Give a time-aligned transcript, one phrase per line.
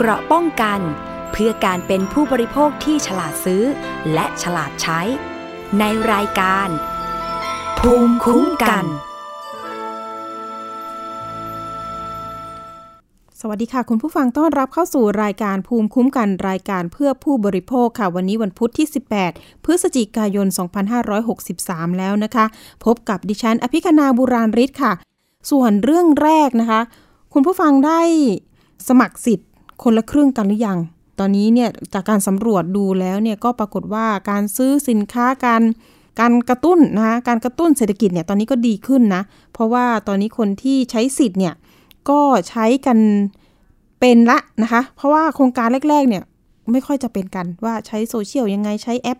[0.00, 0.80] เกราะป้องกัน
[1.32, 3.62] เพื่อการเป็นผู้บริโภคที่ฉลาดซื้อ
[4.12, 5.00] และฉลาดใช้
[5.78, 6.68] ในรายการ
[7.78, 8.84] ภูมิคุ้มกัน
[13.40, 18.86] สวัสดีค่ะ คุณผู้ฟังต้อนรับเข้าสู่รายการภูมิคุ้มกันรายการเพื่อผู้บริโภคค่ะ วันนี้วันพุธที่
[19.26, 20.46] 18 พฤศจิกายน
[21.22, 22.44] 2563 แล้วนะคะ
[22.84, 24.92] พบกับดิฉัน อภิคณาบุราริศค่ะ
[25.50, 26.80] ส่วนเรื่องแรกนะคะ
[27.32, 28.00] คุณผู้ฟังได้
[28.90, 29.48] สมัครสิทธิ์
[29.82, 30.78] คนละครึ่งกันหรือยัง
[31.18, 35.62] ตอนนี้เนี่ยจากการสำรวจดูแล้วเนี่ยก็ปรากฏว่าการซื้อสินค้าการ
[36.20, 39.22] การกระตุ้นนะคะการกระตุ้นเศรษฐกิจเนี่ยตอนนี้ก็ดีขึ้นนะ
[39.52, 41.54] เพราะว่าตอนนี้คนที่ใช้สิทธิ์เนี่ย
[42.10, 42.98] ก็ใช้กัน
[44.00, 46.22] เป็นละนะคะ เพราะว่าโครงการแรกๆเนี่ย
[46.72, 49.18] ไม่ค่อยจะเป็นกันว่าใช้โซเชียลยังไงใช้แอป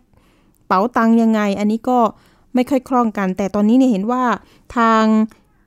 [0.66, 1.98] เป๋าตังยังไง อันนี้ก็
[2.54, 4.22] ไม่ค่อยคล่องกัน แต่ตอนนี้เนี่ยเห็นว่า
[4.76, 5.04] ทาง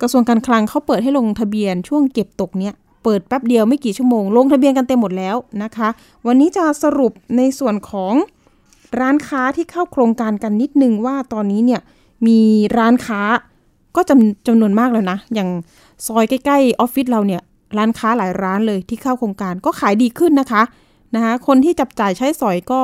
[0.02, 5.90] กระทรวงการคลังเขาเปิดให้ลงทะเบียนช่วงเก็บตกเนี่ย เปิดแป๊บเดียวไม่กี่ชั่วโมง ลงทะเบียนกันเต็มหมดแล้วนะคะ
[6.28, 8.14] วันนี้จะสรุปในส่วนของ
[9.00, 11.82] ร้านค้าที่เข้าโครงการกันนิดนึงว่าตอนนี้เนี่ย
[12.28, 12.40] มี
[12.78, 13.22] ร้านค้า
[13.96, 15.50] ก็จำจำนวนมากแล้วนะ อย่าง
[16.08, 17.42] ซอยใกล้ๆออฟฟิศเราเนี่ย
[17.78, 20.64] ร้านค้าหลายร้านเลยที่เข้าโครงการก็ขายดีขึ้นนะคะ
[21.16, 22.82] นะคะคนที่จับจ่ายใช้สอยก็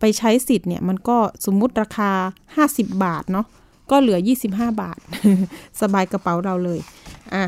[0.00, 2.10] ไปใช้สิทธิ์เนี่ยมันก็สมมุติราคา
[2.56, 3.46] 50 บาทเนาะ
[3.90, 4.18] ก็เหลือ
[4.50, 4.98] 25 บาท
[5.80, 6.80] สบายกระเป๋าเราเลย
[7.34, 7.44] อะ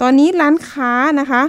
[0.00, 1.42] ตอนนี้ร้านค้านะคะ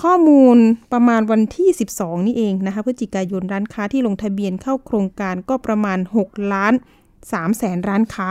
[0.00, 0.56] ข้อมูล
[0.92, 6.74] ประมาณวันที่ 12 นี่เองนะคะพฤศจิกายนร้านค้าที่ลงทะเบียนเข้าโครงการก็ประมาณ 6 ล้าน
[7.14, 8.30] 3แสนร้านค้า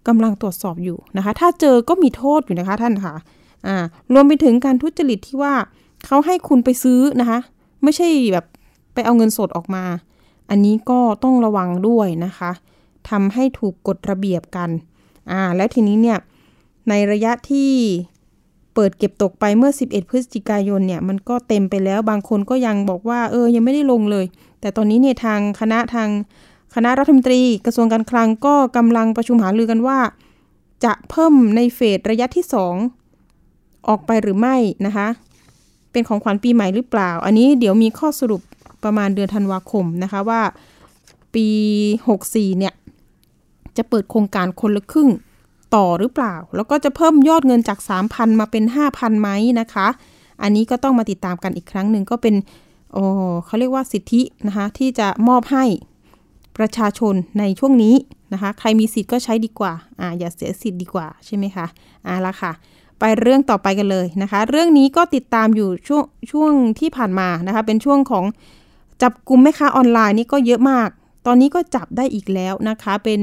[0.08, 3.14] กำลังตรวจสอบอยู่นะคะ ถ้าเจอก็มีโทษอยู่นะคะท่านค่ะ
[3.66, 3.76] อ่า
[4.12, 5.54] รวมไปถึงการทุจริตที่ว่า
[6.06, 7.38] เขาให้คุณไปซื้อนะคะ
[7.82, 8.46] ไม่ใช่แบบ
[8.94, 9.84] ไปเอาเงินสดออกมา
[10.50, 12.50] อันนี้ก็ต้องระวังด้วยนะคะ
[13.10, 14.70] ทำให้ถูกกฎระเบียบกัน
[15.30, 16.18] อ่าแล้วทีนี้เนี่ย
[16.88, 17.70] ในระยะที่
[18.74, 24.26] เปิดเก็บตกไปเมื่อ 11 พฤศจิกายนเนี่ยมันก็เต็มไปแล้วบางคนก็ยังบอกว่าเออยังไม่ได้ลงเลย
[24.60, 26.08] แต่ตอนนี้เนี่ยทางคณะทาง
[26.74, 29.98] คณะรัฐมนตรีกระทรวงการคลังก็กำลังประชุมหารือกันว่า
[30.84, 32.44] จะเพิ่มในเฟสระยะที่
[33.16, 34.56] 2 ออกไปหรือไม่
[34.86, 35.08] นะคะ
[35.92, 38.40] เป็นของขวัญปีใหม่หรือเปล่า อันนี้เดี๋ยวมีข้อสรุป
[38.84, 40.40] ประมาณเดือนธันวาคมนะคะว่า
[41.34, 41.46] ปี
[41.98, 42.74] 64 เนี่ย
[43.76, 45.08] จะเปิดโครงการคนละครึ่ง
[45.74, 47.78] ต่อหรือเปล่า แล้วก็จะเพิ่มยอดเงินจาก
[48.08, 49.28] 3,000 มาเป็น 5,000ไหม
[49.60, 49.88] นะคะ
[50.42, 52.34] อันนี้ก็ต้องมาติดตามกันอีกครั้งหนึ่งก็เป็น
[52.92, 53.04] โอ้
[53.46, 55.64] เขาเรียกว่าสิทธินะคะที่จะมอบให้
[56.58, 57.94] ประชาชนในช่วงนี้
[58.32, 61.66] นะคะ ใครมีสิทธิ์ก็ใช้ดีกว่าอ่าอย่าเสียสิทธิ์ดีกว่าใช่ไหมคะ
[62.06, 62.52] อ่าละค่ะ
[62.98, 68.24] ไปเรื่องต่อไปกันเลยนะคะ เรื่องนี้ก็ติดตามอยู่ช่วงช่วงที่ผ่านมานะคะ เป็นช่วงของ
[69.02, 70.88] จับกลุ่มแม่ค้าออนไลน์นี่ก็เยอะมาก
[71.26, 73.20] ตอนนี้ก็จับได้อีกแล้วนะคะ เป็น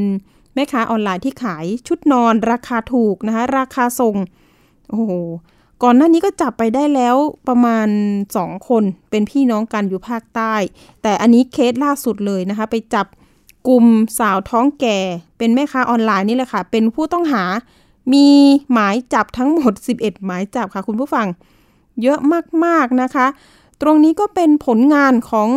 [0.53, 4.15] แม่ค้าออนไลน์ที่ขายชุดนอนราคาถูกนะคะ ราคาส่ง
[4.89, 5.13] โอ้โห
[5.83, 7.15] ก่อนหน้านี้ก็จับไปได้แล้ว
[7.47, 7.87] ประมาณ
[8.29, 10.53] 2 คนเป็นพี่น้องกันอยู่ภาคใต้
[11.01, 13.07] แต่อันนี้เคสล่าสุดเลยนะคะ ไปจับ
[13.67, 13.85] กลุ่ม
[14.19, 14.99] สาวท้องแก่
[15.37, 17.43] เป็นแม่ค้าออนไลน์นี่แหละค่ะ เป็นผู้ต้องหา
[18.13, 18.27] มี
[18.71, 21.27] หมายจับทั้งหมด 11 หมายจับค่ะคุณผู้ฟัง
[22.01, 22.19] เยอะ
[22.65, 23.27] มากๆนะคะ
[23.81, 25.49] ตรงนี้ก็เป็นผลงานของ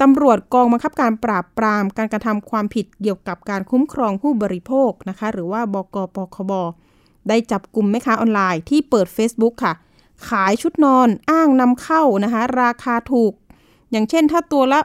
[0.00, 6.52] ตำรวจกองบังคับการปราบปรามการกระทำความผิดเกี่ยวกับการคุ้มครองผู้บริโภคนะคะ หรือว่าบกปคบ
[7.28, 9.74] ได้จับกลุ่มแม่ค้าออนไลน์ที่เปิด Facebook ค่ะ
[10.28, 13.32] ขายชุดนอนอ้างนำเข้านะคะ ราคาถูก
[13.90, 14.80] อย่างเช่นถ้าตัวละ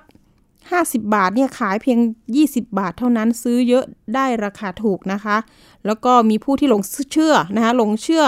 [0.54, 2.00] 50 บาทเนี่ยขายเพียง
[2.38, 3.86] 20 บาทเท่านั้นซื้อเยอะ
[4.16, 5.38] ได้ราคาถูกนะคะ
[5.86, 6.82] แล้วก็มีผู้ที่หลง
[7.14, 8.24] เชื่อนะคะหลงเชื่อ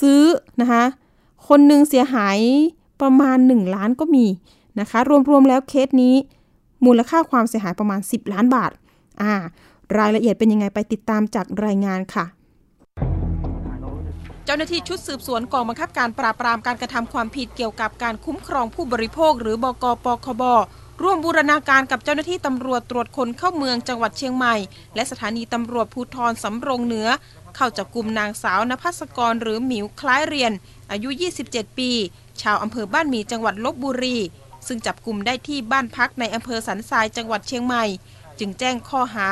[0.00, 0.22] ซื้อ
[0.60, 0.82] นะคะ
[1.48, 2.38] คนหนึ่งเสียหาย
[3.02, 4.26] ประมาณ 1 ล้านก็มี
[4.80, 4.98] นะคะ
[5.30, 6.14] รวมๆแล้วเคสนี้
[6.86, 8.72] มูลค่าความเสียหายประมาณ 10 ล้านบาท
[9.22, 9.32] อ่า
[9.98, 12.24] รายละเอียดเป็นยังไงไปติดตามจากรายงานค่ะ
[14.44, 20.42] เจ้าหน้าที่ชุดสืบสวนกองบังคับการปราบปรามการกระทำความผิดเกี่ยวกับการคุ้มครองผู้บริโภค หรือบกปคบ
[21.02, 24.54] ร่วมบูรณาการกับเจ้าหน้าที่ตำรวจตรวจคนเข้าเมืองจังหวัดเชียงใหม่
[24.94, 27.08] และสถานีตำรวจภูธรสำโรงเหนือ
[27.56, 30.52] เข้าจับกลุ่มนางสาวนภัสกรหรือหมิวคล้ายเรียน
[30.90, 31.08] อายุ
[31.44, 31.90] 27 ปี
[32.42, 34.16] ชาวอำเภอบ้านหมีจังหวัดลบบุรี
[34.66, 37.84] ซึ่งจับกลุ่มได้ที่บ้านพักในอำเภอสันทรายจังหวัดเชียงใหม่
[38.38, 39.28] จึงแจ้งข้อหา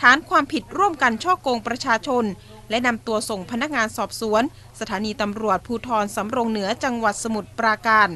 [0.00, 2.24] ฐานความผิดร่วมกันช่อโกงประชาชน
[2.70, 4.42] และนำตัวส่งพนักงานสอบสวน
[4.80, 8.08] สถานีตำรวจภูธรสำรงเหนือจังหวัดสมุทรปราการ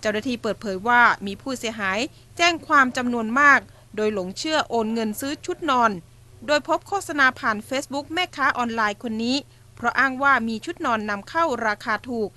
[0.00, 1.98] เจ้าหน้าที่เปิดเผยว่ามีผู้เสียหาย
[2.36, 3.60] แจ้งความจำนวนมาก
[3.96, 5.90] โดยหลงเชื่อโอนเงินซื้อชุดนอน
[6.46, 9.36] โดยพบโฆษณาผ่าน Facebook แม่ค้าออนไลน์คนนี้
[9.76, 12.28] เพราะอ้างว่ามีชุดนอนนำเข้าราคาถูก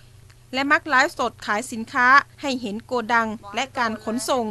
[0.53, 2.07] และมักไลฟ์สดขายสินค้า
[2.41, 4.45] ให้เห็นโกดังและการขนส่ง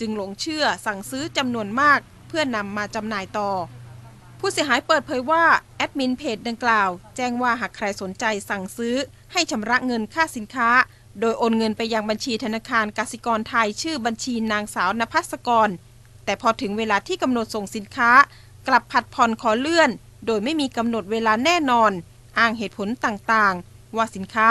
[0.00, 1.98] จึงหลงเชื่อสั่งซื้อจำนวนมาก
[2.28, 3.50] เพื่อนำมาจำหน่ายต่อ
[4.40, 5.44] ผู้เสียหายเปิดเผยว่า
[5.76, 8.96] แอดมินเพจดังกล่าว แจ้งว่าหากใครสนใจสั่งซื้อ
[9.32, 10.70] ให้ชำระเงินค่าสินค้า
[11.20, 15.68] โดยโอนเงินไปยังบัญชีธนาคารกสิกรไทยชื่อบัญชีนางสาวนภัสกร
[16.24, 18.10] แต่พอถึงเวลาที่กำหนดส่งสินค้า
[18.68, 19.90] กลับผัดผ่อนขอเลื่อน
[20.26, 21.92] โดยไม่มีกำหนดเวลาแน่นอน
[22.38, 24.48] อ้างเหตุผลต่างๆ ว่าสินค้า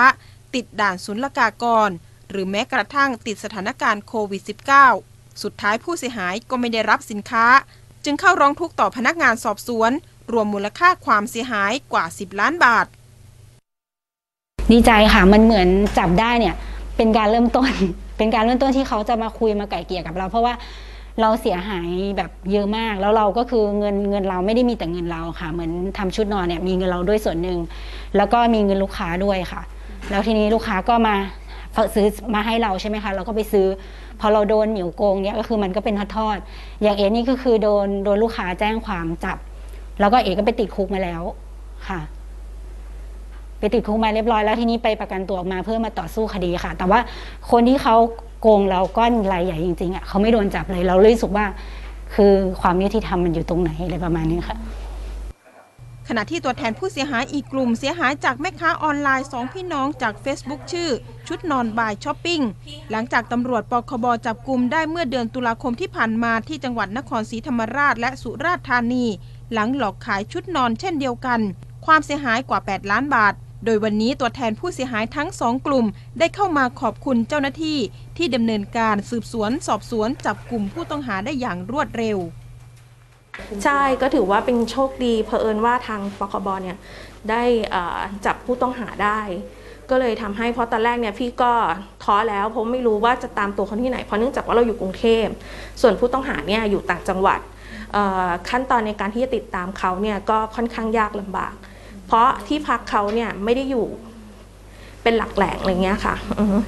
[0.56, 1.90] ติดด่านศุลกากร
[2.30, 4.42] หรือแม้กระทั่งติดสถานการณ์โควิด
[4.90, 7.46] -19 สุดท้ายผู้เสียหายก็ไม่ได้รับสินค้า
[8.06, 9.92] จึงเข้าร้องทุกข์ต่อพนักงานสอบสวน
[10.32, 12.86] รวมมูลค่าความเสียหายกว่า 10 ล้านบาท
[14.72, 15.68] ดีใจค่ะ มันเหมือน
[15.98, 16.56] จับได้เนี่ย
[16.98, 17.72] เป็นการเริ่มต้น
[18.18, 20.54] เป็นการเริ่มต้นที่เขาจะมาคุยมาไก่เกลี่ยกับเรา เพราะว่า
[21.22, 27.60] เราเสียหายแบบเยอะมาก แล้วเราก็คือเงินเงินเราไม่ได้มีแต่เงินเราค่ะ เหมือนทำชุดนอนเนี่ยมีเงินเราด้วยส่วนหนึ่ง
[28.18, 29.62] แล้วก็มีเงินลูกค้าด้วยค่ะ
[30.10, 31.16] แล้วทีนี้ลูกค้าก็มา
[31.96, 33.66] ซื้อมาให้เราใช่ไหมคะ เราก็ไปซื้อ
[34.20, 39.38] พอเราโดนเหมียวโกงเนี่ยก็คือมันก็เป็นทอดๆอย่างเอนี่ก็คือโดนโดนลูกค้าแจ้งความจับ
[40.00, 41.22] แล้วก็เอก็ไปติดคุกมาแล้ว
[41.88, 42.00] ค่ะ
[43.60, 47.00] ไปติดคุกมาเรียบร้อยแล้วทีนี้ไปประกันตัวออกมาเพื่อมาต่อสู้คดีค่ะ แต่ว่า
[47.52, 47.96] คนที่เขา
[48.42, 51.46] โกงเราก้อนรายใหญ่จริงๆอะเขาไม่โดนจับเลย เราเลยรู้สึกว่า
[52.16, 52.32] คือ
[52.62, 54.58] ความยุติธรรมมันอยู่ตรงไหนอะไรประมาณนี้ค่ะ
[56.08, 60.90] ขณะที่ตัวแทนผู้เสียหายอีกกลุ่มเสียหายจากแม่ค้าออนไลน์สองพี่น้องจาก Facebook ชื่อ
[61.28, 62.42] ชุดนอนบายช้อปปิ้ง
[62.92, 69.06] หลังจากตำรวจปคบจับกลุ่มได้เมื่อเดือนตุลาคมที่ผ่านมาที่จังหวัดนครศรีธรรมราชและสุราษฎร์ธานี
[69.54, 71.40] หลังหลอกขายชุดนอนเช่นเดียวกัน
[71.86, 73.34] ความเสียหายกว่า 8 ล้านบาท
[73.66, 75.86] โดยวันนี้ตัวแทนผู้เสียหายทั้งสองกลุ่ม
[76.20, 77.78] ได้เข้ามาขอบคุณเจ้าหน้าที่
[78.18, 82.18] ที่ดำเนินการสืบสวนสอบสวนจับกลุ่มผู้ต้องหาได้อย่างรวดเร็ว
[83.64, 86.78] ใช่ก็ถือว่าเป็นโชคดีเผอิญว่าทางปคบเนี่ย
[87.30, 89.20] ได้เอ่อจับผู้ต้องหาได้
[89.90, 91.52] ก็เลยทำให้เพราะตอนแรกเนี่ยพี่ก็
[92.04, 95.26] ท้อแล้วเพราะไม่รู้ว่าจะตามตัวคนที่ไหนเพราะเนื่องจากว่าเราอยู่กรุงเทพ
[95.82, 97.40] ส่วนผู้ต้องหาเนี่ยอยู่ต่างจังหวัด
[97.94, 101.54] เอ่อขั้นตอนในการที่จะติดตามเขาเนี่ยก็ค่อนข้างยากลำบาก
[102.08, 103.88] เพราะที่พักเขาเนี่ยไม่ได้อยู่
[105.04, 106.66] เป็นหลักแหล่งอะไรเงี้ยค่ะอือฮึร้าน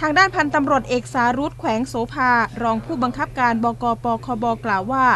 [0.00, 2.30] ทางด้านพันตำรวจเอกสารุตแขวงโสภา
[2.62, 5.06] รองผู้บังคับการบกปคบกล่าวว่า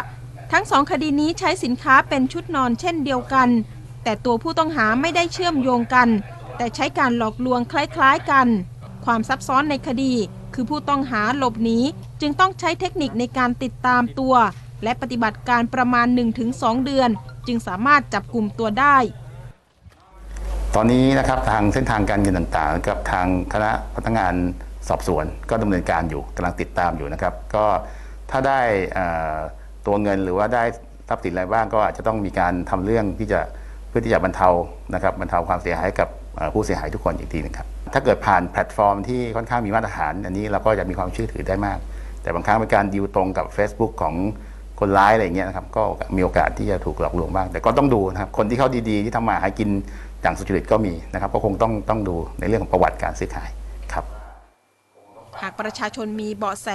[0.51, 3.49] ทั้งสองคดีนี้ใช้สินค้าเป็นชุดนอนเช่นเดียวกัน
[4.03, 6.09] แต่ตัวผู้ต้องหาไม่ได้เชื่อมโยงกัน
[6.57, 8.47] แต่ใช้การหลอกลวงคล้ายๆกัน
[9.05, 10.13] ความซับซ้อนในคดี
[10.53, 11.79] คือผู้ต้องหาหลบหนี
[12.21, 14.35] จึงต้องใช้เทคนิคในการติดตามตัว
[14.83, 16.07] และปฏิบัติการประมาณ
[16.45, 17.09] 1-2 เดือน
[17.47, 18.97] จึงสามารถจับกลุ่มตัวได้
[20.75, 24.35] ตอนนี้นะครับทางเส้นทางการเงินต่างๆ กับทางคณะพนักงาน
[24.89, 27.65] สอบสวนก็ดำเนินการอยู่กำลังติดตามอยู่นะครับ ก็
[28.31, 28.61] ถ้าได้
[29.85, 30.63] ตัวเงินหรือว่าได้
[31.09, 33.39] ทรัพย์สินอะไรบ้างก็อาจจะต้องมีการทำเรื่องที่จะ
[33.89, 34.49] เพื่อที่จะบรรเทา
[34.93, 36.09] นะครับบรรเทาความเสียหายกับ
[36.53, 41.77] ผู้เสียหายทุกคนอีกทีนึงครับถ้าเกิดผ่านแพลตฟอร์มที่ค่อนข้างมีมาตรฐาน อันนี้เราก็จะมีความเชื่อถือได้มาก
[42.21, 44.15] แต่บางครั้งเป็นการดิวตรงกับ Facebook ของ
[44.79, 45.83] คนร้ายอะไรเงี้ยนะครับก็
[46.15, 49.69] มีโอกาสที่จะถูกหลอกลวงบ้าง แต่ก็ต้องดูนะครับคนที่เขาดีๆ ที่ทำมาหากิน
[50.21, 53.49] อย่างสุจริตก็มีนะครับ ก็คงต้องต้องดูในเรื่องของประวัติการซื้อขาย
[55.41, 56.67] หากประชาชนมีเบาะแส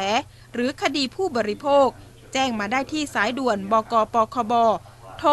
[0.54, 1.86] หรือคดีผู้บริโภค
[2.32, 4.52] แจ้งมาได้ที่สายด่วนบกปคบ
[5.18, 5.30] โทร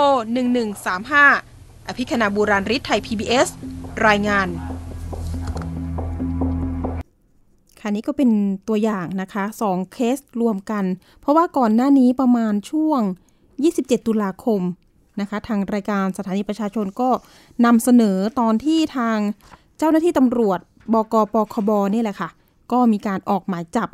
[0.94, 3.48] 1135 อภิคณาบูราริศไทย PBS
[4.08, 4.48] รายงาน
[7.80, 8.32] ค่ะนี่ก็เป็น
[8.68, 10.86] ตัวอย่างนะคะสองเคสรวมกัน
[11.20, 13.02] เพราะว่าก่อนหน้านี้ประมาณช่วง
[13.54, 14.62] 27 ตุลาคม
[15.22, 17.10] นะคะทางรายการสถานีประชาชนก็
[17.66, 19.18] นำเสนอตอนที่ทาง
[19.78, 20.60] เจ้าหน้าที่ตำรวจ
[20.94, 22.30] บกปคบนี่แหละค่ะ
[22.74, 23.90] ก็มีการออกหมายจับ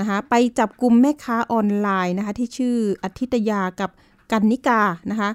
[0.00, 3.90] นะคะไปจับกลุ่มแม่ค้าออนไลน์นะคะที่ชื่ออาทิตยากับ
[4.32, 5.30] กันนิกานะคะ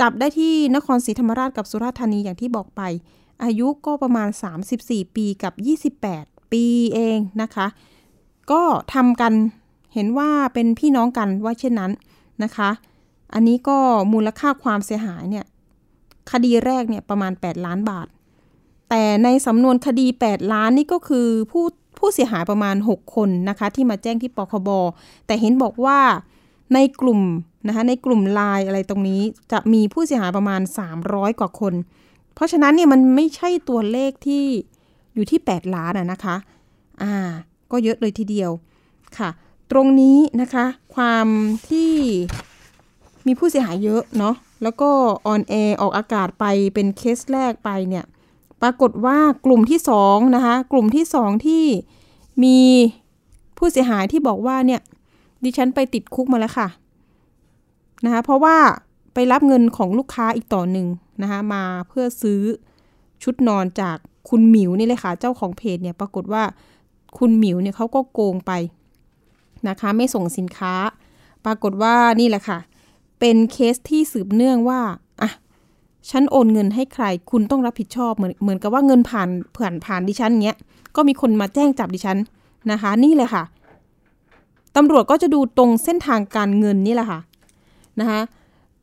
[0.00, 2.82] จับได้ที่นครศรีธรรมราชกับสุราษฎร์ธานีอย่างที่บอกไป
[3.44, 4.28] อายุก็ประมาณ
[4.72, 5.52] 34 ปีกับ
[6.00, 7.66] 28 ปีเองนะคะ
[8.50, 8.62] ก็
[8.94, 9.32] ทำกัน
[9.94, 11.92] เห็นว่าเป็นพี่น้องกันว่าเช่นนั้น
[12.44, 12.70] นะคะ
[13.34, 13.78] อันนี้ก็
[14.12, 15.46] มูลค่าความเสียหายเนี่ย
[16.30, 18.06] คดีแรกเนี่ยประมาณ 8 ล้านบาท
[18.88, 21.64] แต่ในสำนวนคดี 8 ล้านนี่ก็คือผู้
[22.02, 24.68] ผู้เสียหายประมาณ 6 คนนะคะที่มาแจ้งที่ปคบ
[25.26, 25.98] แต่เห็นบอกว่า
[26.74, 27.20] ในกลุ่ม
[27.66, 30.60] นะคะในกลุ่มไลน์อะไรตรงนี้จะมีผู้เสียหายประมาณ
[31.00, 31.74] 300 กว่าคน
[32.34, 34.44] เพราะฉะนั้นเนี่ยมันไม่ใช่ตัวเลขที่
[35.14, 36.36] อยู่ที่ 8 ล้านอะนะคะ
[37.02, 37.14] อ่า
[37.70, 38.50] ก็เยอะเลยทีเดียว
[39.18, 39.30] ค่ะ
[39.72, 41.26] ตรงนี้นะคะ ความ
[41.68, 41.92] ที่
[43.26, 44.90] มีผู้เสียหายเยอะเนาะแล้วก็
[45.26, 46.44] on air ออกอากาศไป
[46.74, 48.04] เป็นเคสแรกไปเนี่ย
[48.62, 51.64] ปรากฏว่ากลุ่มที่สองนะคะกลุ่มที่สองที่
[52.44, 52.58] มี
[53.58, 54.80] ผู้เสียหายที่บอกว่าเนี่ย
[55.44, 56.68] ดิฉันไปติดคุกมาแล้วค่ะ
[58.04, 58.56] นะคะเพราะว่า
[59.14, 60.86] ไปรับเงินของลูกค้าอีกต่อหนึ่ง
[61.22, 62.40] นะคะมาเพื่อซื้อ
[63.22, 63.96] ชุดนอนจาก
[64.28, 66.42] คุณหมิวนี่เลยค่ะ เจ้าของเพจเนี่ยปรากฏว่า
[67.18, 68.52] คุณหมิวเนี่ยเขาก็โกงไป
[69.68, 70.74] นะคะไม่ส่งสินค้า
[71.44, 72.58] ปรากฏว่านี่แหละค่ะ
[73.20, 74.80] เป็นเคสที่สืบเนื่องว่า
[76.10, 80.58] ฉันโอนเงินให้ใคร คุณต้องรับผิดชอบเหมือนเหมือนกับว่าเงินผ่านผ่านผ่านดิฉันเงี้ย
[80.96, 82.18] ก็มีคนมาแจ้งจับดิฉัน
[82.70, 83.42] นะคะ นี่เลยค่ะ
[84.76, 87.20] ตำรวจก็จะดูตรงเส้นทางการเงินนี่แหละค่ะ
[88.00, 88.20] นะคะ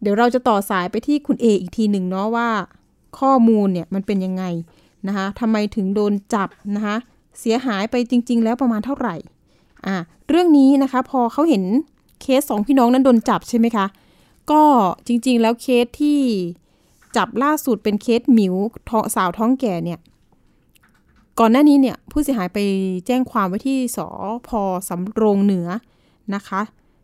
[0.02, 2.48] เดี๋ยวเราจะต่อสายไปที่คุณเออีกทีหนึ่งเนาะว่า
[3.20, 4.44] ข้อมูลเนี่ยมันเป็นยังไง
[5.08, 6.96] นะคะทำไมถึงโดนจับนะคะ
[7.40, 9.16] เสียหายไปจริง ๆ แล้วประมาณเท่าไหร่
[9.86, 9.96] อ่า
[10.30, 11.64] เรื่องนี้นะคะพอเขาเห็น
[12.22, 13.86] เคสสองพี่น้องนั้นโดนจับใช่ไหมคะ
[14.52, 14.62] ก็
[15.08, 16.20] จริงๆแล้วเคสที่
[17.18, 18.56] จับล่าสุดเป็นเคสหมิว
[19.16, 20.00] สาวท้องแก่เนี่ย
[21.40, 22.60] ก่อนหน้านี้เนี่ยผู้เสียหายไป
[23.08, 24.00] แจ้งความไว้ที่ส
[24.48, 24.50] พ
[24.90, 25.68] สำโรงเหนือ
[26.36, 26.62] นะคะ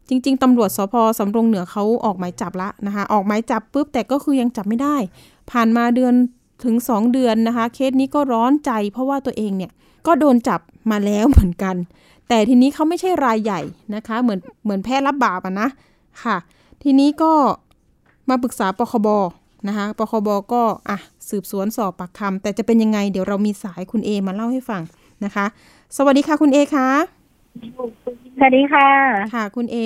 [0.10, 4.96] จริง ๆตำรวจสพสำโรงเหนือเขาออกหมายจับละนะคะ ออกหมายจับปุ๊บแต่ก็คือยังจับไม่ได้
[5.52, 6.14] ผ่านมาเดือน
[6.64, 9.72] ถึง 2 เดือนนะคะ เคสนี้ก็ร้อนใจ เพราะว่าตัวเองเนี่ย
[10.08, 10.60] ก็โดนจับ
[10.92, 11.76] มาแล้วเหมือนกัน
[12.28, 13.62] แต่ทีนี้เขาไม่ใช่รายใหญ่
[13.96, 15.68] นะคะ เหมือนเหมือนแพ้รับบาปอะนะ
[16.24, 16.38] ค่ะ
[16.84, 17.32] ทีนี้ก็
[18.30, 19.08] มาปรึกษาปคบ
[19.68, 20.98] นะคะปคบก็อะ
[21.30, 24.82] สืบสวนสอบปากคำแต่จะเป็นยังไง เดี๋ยวเรามีสายคุณเอมาเล่าให้ฟัง
[25.26, 25.46] นะคะ
[25.98, 26.90] สวัสดีค่ะคุณเอคะ
[28.38, 28.90] สวัสดีค่ะ
[29.36, 29.78] ค่ะ คุณเอ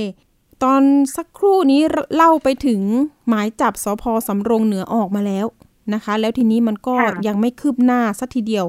[0.64, 0.82] ตอน
[1.16, 1.82] สักครู่นี้
[2.16, 2.82] เล่าไปถึง
[3.28, 5.46] หมายจับสพสำโรงเหนือออกมาแล้ว
[5.94, 6.96] นะคะ แล้วทีนี้มันก็
[7.28, 8.66] ยังไม่คืบหน้าสักทีเดียว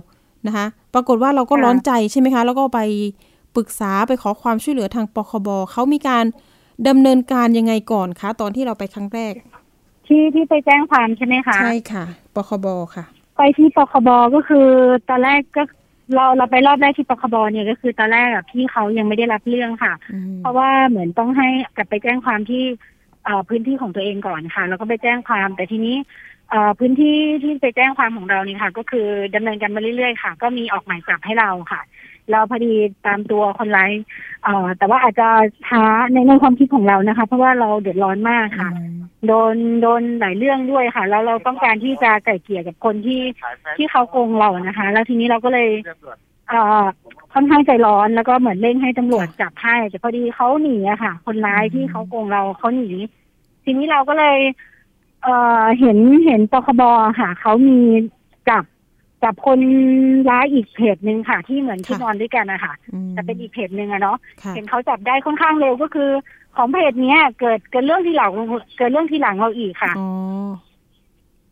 [0.47, 2.81] นะคะ ปรากฏว่าเราก็ร้อนใจใช่ไหมคะ แล้วก็ไป
[3.57, 6.25] ปรึกษาไปขอความช่วยเหลือทางปคบเขามีการ
[6.89, 9.35] ดำเนินการยังไงก่อนคะ ตอนที่เราไปครั้งแรก
[10.11, 13.05] ที่ที่ไปแจ้งความใช่ไหมคะ ใช่ค่ะปคบค่ะ
[13.37, 14.69] ไปที่ปคบก็คือ
[15.11, 15.63] ตอนแรกก็
[16.15, 19.93] เราเราไปรอบแรกที่ปคบเนี่ยก็คือตอนแรกอะพี่เขายังไม่ได้รับเรื่องค่ะ
[20.41, 22.63] เพราะว่าเหมือนต้องให้กลับไปแจ้งความที่
[23.49, 25.97] พื้นที่ของตัวเองก่อนค่ะ แล้วก็ไปแจ้งความแต่ทีนี้
[26.79, 31.81] พื้นที่ที่ไปแจ้งความของเราเนี่ยค่ะ ก็คือดำเนินการมาเรื่อยๆค่ะ ก็มีออกหมายจับให้เราค่ะ
[32.31, 32.73] เราพอดี
[33.07, 33.93] ตามตัวคนร้าย
[34.45, 35.29] เอ่อแต่ว่าอาจจะ
[35.67, 38.71] ช้าในในความคิดของเรานะคะ เพราะว่าเราเดือดร้อนมากค่ะ
[39.27, 43.23] โดนโดนหลายเรื่องด้วยค่ะ แล้วเราต้องการที่จะไก่เกี่ยกับคนที่
[43.77, 45.69] ที่เขาโกงเรานะคะ แล้วทีนี้เราก็เลย
[46.49, 46.85] เอ่อ
[47.35, 52.89] ค่อนข้างใจร้อนแล้วก็เหมือนเร่งให้ตำรวจจับให้แต่พอดีเขาหนีอะค่ะ คนร้ายที่เขาโกงเราเขาหนี
[53.65, 54.39] ทีนี้เราก็เลย
[55.23, 56.83] เอ่อเห็นเห็นปคบ
[57.21, 57.79] ค่ะเขามี
[58.51, 58.65] จับ
[59.25, 59.61] กับคน
[60.31, 62.75] ร้ายอีกเพจหนึ่งค่ะ ที่เหมือนที่นอนด้วยกันนะคะ
[63.13, 64.19] แต่เป็นอีกเพจหนึ่งอะเนาะ
[64.55, 66.11] เห็นเขาจับได้ค่อนข้างเร็วก็คือ
[66.57, 68.33] ของเพจเนี้ย เกิดเกิดเรื่องที่หลัง
[68.77, 69.93] เกิดเรื่องที่หลังเราอีกค่ะ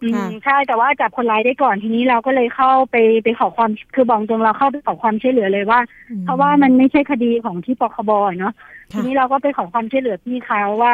[0.02, 5.80] อืมใช่แต่ว่าจับคนร้ายได้ก่อนทีนี้เราก็เลยเข้าไปไปขอความคือบอกตรงเราเข้าไปขอความช่วยเหลือเลยว่า
[6.24, 8.54] เพราะว่ามันไม่ใช่คดีของที่ปคบเนาะ
[8.92, 10.92] ทีนี้เราก็ไปขอความช่วยเหลือพี่เขาว่า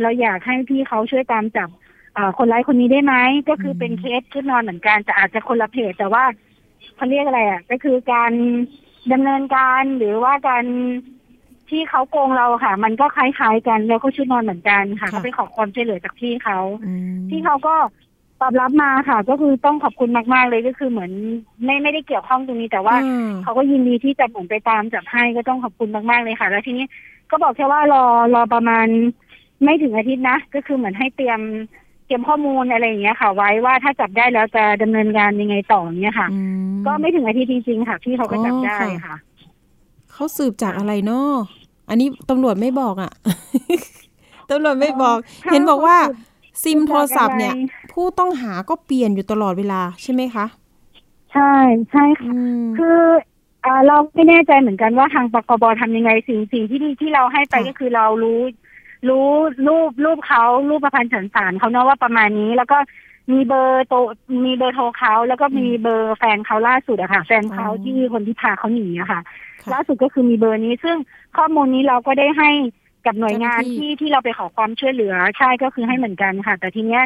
[0.00, 1.68] เราอยากให้พี่เขาช่วยตามจับ
[2.38, 3.14] คนร้ายคนนี้ได้ไหม
[3.48, 6.24] ก็คือเป็นเคสชุดนอนเหมือนกันแต่อาจจะคนละเพจแต่ว่า
[6.96, 8.32] เขาเรียกอะไรอะก็คือการ
[9.12, 10.64] ดำเนินการหรือว่าการ
[11.70, 16.58] ที่เขาโกงเราค่ะ มันก็คล้ายๆกันแล้วก็ชุดนอนเหมือนกันค่ะเขาไปขอความช่วยเหลือจากพี่เขา
[17.30, 17.74] ที่เขาก็
[18.40, 21.12] ตอบรับมาค่ะ ก็คือต้องขอบคุณมากๆเลยก็คือเหมือน
[21.64, 22.96] ไม่ไม่ได้เกี่ยวข้องตรงนี้ แต่ว่า
[23.42, 26.86] เขาก็ยินดีที่จะหมุนไปตามจับให้ก็ต้องขอบคุณมากๆเลยค่ะ แล้วทีนี้
[27.30, 28.86] ก็บอกแค่ว่ารอรอประมาณ
[29.64, 31.40] ไม่ถึงอาทิตย์นะ ก็คือเหมือนให้เตรียม
[32.10, 36.28] ตรียมข้อมูลอะไรอย่างเงี้ยค่ะ ไว้ว่าถ้าจับได้แล้วจะดำเนินการยังไงต่อเนี้ยค่ะ
[36.86, 39.16] ก็ไม่ถึงอาทิตย์จริงๆค่ะที่เขาก็จับได้ค่ะ
[40.12, 41.30] เขาสืบจากอะไรเนาะ
[41.88, 43.12] อันนี้ตำรวจไม่บอกอะ
[44.50, 45.16] ตำรวจไม่บอก
[45.52, 45.96] เห็นบอกว่า
[46.64, 47.54] ซิมโทรศัพท์เนี่ย
[47.92, 50.46] ผู้ต้องหาก็เปลี่ยนอยู่ตลอดเวลาใช่ไหมคะ
[51.32, 51.52] ใช่
[51.90, 52.32] ใช่ค่ะ
[52.78, 53.00] คือ
[53.64, 58.40] อ่าเราไม่แน่ใจเหมือนกันว่าทางปคบทำยังไงสิ่งสิ่งที่ที่เราให้ไปค่ะก็คือเรารู้
[59.08, 59.28] รู้
[59.66, 62.78] รูปรูปเขารูปประพันธ์สันสารเขาเนาะว่าประมาณนี้ แล้วก็
[63.32, 63.94] มีเบอร์โต
[64.44, 69.20] มีเบอร์โทรเขาแล้วก็มีเบอร์แฟนเขาล่าสุดอะค่ะ แฟนเขาที่คนที่พาเขาหนีอะค่ะ
[69.62, 70.96] ค่ะล่าสุดก็คือมีเบอร์นี้ ซึ่ง
[71.36, 72.50] ข้อมูลนี้เราก็ได้ให้
[73.06, 77.02] กับหน่วยงานเจ้าหน้าที่ที่ที่เราไปขอความช่วยเหลือใช่ก็คือให้เหมือนกันค่ะ แต่ทีเนี้ย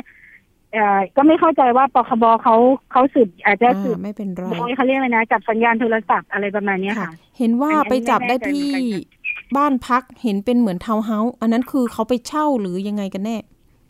[0.72, 2.54] เอ่อก็ไม่เข้าใจว่าปคบเขา
[2.92, 9.13] เขาสืบอาจจะสืบอ่าไม่เป็นไรโดยเขาเรียกอะไรนะจับสัญญาณโทรศัพท์อะไรประมาณเนี้ยค่ะค่ะ เห็นว่าอันนี้ไปจับได้ไม่แน่ใจที่เหมือนกัน
[9.56, 13.36] บ้านพักเห็นเป็นเหมือนทาวน์เฮาส์อันนั้นคือเขาไปเช่าหรือยังไงกันแน่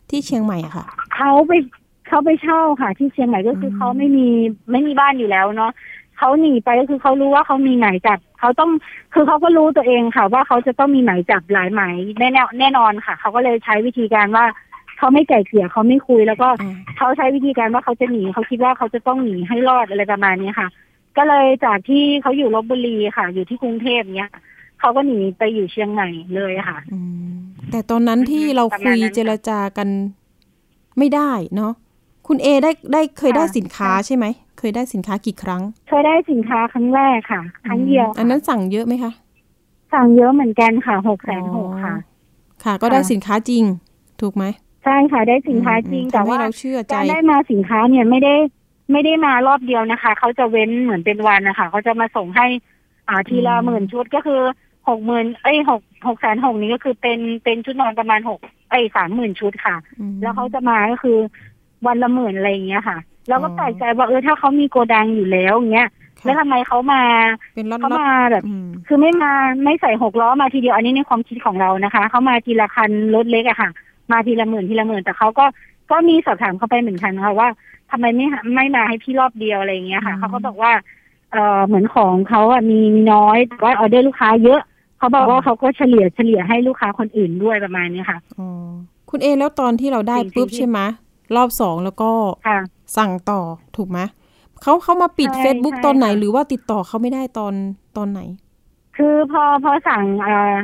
[0.09, 0.85] ที่เชียงใหม่อะค่ะ
[1.15, 1.51] เขาไป
[2.07, 4.27] เขาไปเช่าค่ะ ที่เชียงใหม่ก็คืออมเขาไม่มี
[4.71, 5.71] ไม่มีบ้านอยู่แล้วเนาะ
[6.17, 8.71] เขาหนีไปก็คือเขารู้ว่าเขามีหมายจับเขาต้อง
[9.13, 14.45] คือเขาก็รู้ตัวเองค่ะ ว่าเขาจะต้องมีหมายจับหลายหมายแน่แน่นอนค่ะเขาก็เลยใช้วิธีการว่า
[14.97, 20.67] เขาไม่ไก่เกลี่ยเขาไม่คุย แล้วก็อ่าเขาใช้วิธีการว่าเขาจะหนีเขาคิดว่าเขาจะต้องหนีให้รอดอะไรประมาณนี้ค่ะ
[21.17, 24.31] ก็เลยจากที่เขาอยู่ลบบุรีค่ะ อยู่ที่กรุงเทพเนี้ย
[24.85, 26.99] เขาก็หนีไปอยู่เชียงใหม่เลยค่ะอื
[27.31, 27.35] ม
[27.71, 29.87] แต่ตอนนั้นที่เราประคุมาณยนั้นค่ะเจรจากัน
[30.97, 31.73] ไม่ได้เนาะ
[32.27, 34.25] คุณเอได้ได้เคยค่ะได้สินค้าค่ะใช่ไหม
[34.59, 39.11] เคยได้สินค้ากี่ครั้ง เคยได้สินค้าครั้งแรกค่ะ ครั้งเดียว อันนั้นสั่งเยอะไหมคะ
[39.93, 41.95] สั่งเยอะเหมือนกันค่ะหกแสนหกค่ะ
[42.63, 43.63] ค่ะ ก็ได้สินค้าจริง
[44.21, 44.43] ถูกไหม
[44.83, 48.35] ใช่ค่ะ ได้สินค้าจริงอืมแต่ทำให้ว่าเราเชื่อใจการได้มาสินค้าเนี่ยไม่ได้
[48.91, 52.47] ไม่ได้มารอบเดียวนะคะ เขาจะเว้นเหมือนเป็นวันนะคะเขาจะมาส่งให้
[53.09, 54.41] อ่าทีละอืมหมื่นชุดก็คือ
[54.87, 58.39] หกหมื่นเอ้ยหกหกแสนหกนี้ก็คือเป็นเป็นชุดนอนประมาณหก
[58.69, 61.17] เอ้ยสามหมื่นชุดค่ะอืมแล้วเขาจะมาก็คือ
[61.87, 62.97] วันละหมื่นอะไรอย่างเงี้ยค่ะ
[63.29, 67.01] แล้วก็อ๋อแปลกใจว่าเออถ้าเขามีโกดังอยู่แล้วอย่างเงี้ยค่ะแล้วทำไมเขามา
[67.55, 73.69] เป็นล็อตเขาล็อตมาแบบอืมคือไม่มาไม่ใส่หกล้อมาทีเดียวอันนี้ในความคิดของเรานะคะเขามาทีละคันรถเล็กอะค่ะ
[74.11, 75.45] มาทีละหมื่นทีละหมื่นแต่เขาก็
[75.91, 77.49] ก็มีสอบถามเขาไปเหมือนกันค่ะว่า
[77.91, 80.71] ทำไมไม่หาไม่มาให้พี่รอบเดียวอะไรอย่างเงี้ยค่ะอืมเขาก็บอกว่า
[81.31, 84.61] เออเหมือนของเขาอะมีมีน้อยแต่ว่าออเดอร์ลูกค้าเยอะ
[84.97, 88.49] เขาบอกว่าเขาก็เฉลี่ยเฉลี่ยให้ลูกค้าคนอื่นด้วยประมาณนี้ค่ะอ๋อ
[89.09, 90.79] คุณเอแล้วตอนที่เราได้สิ่งปุ๊บที่ใช่ไหม
[91.35, 92.09] รอบสองแล้วก็
[92.47, 92.59] ค่ะ
[92.97, 93.41] สั่งต่อ
[93.77, 93.99] ถูกไหม
[94.61, 97.53] เขาเขามาปิดใช่ Facebook ใช่ตอนไหนค่ะหรือว่าติดต่อเขาไม่ได้ตอน
[97.97, 98.19] ตอนไหน
[98.97, 100.55] คือพอพอสั่งเอ่อ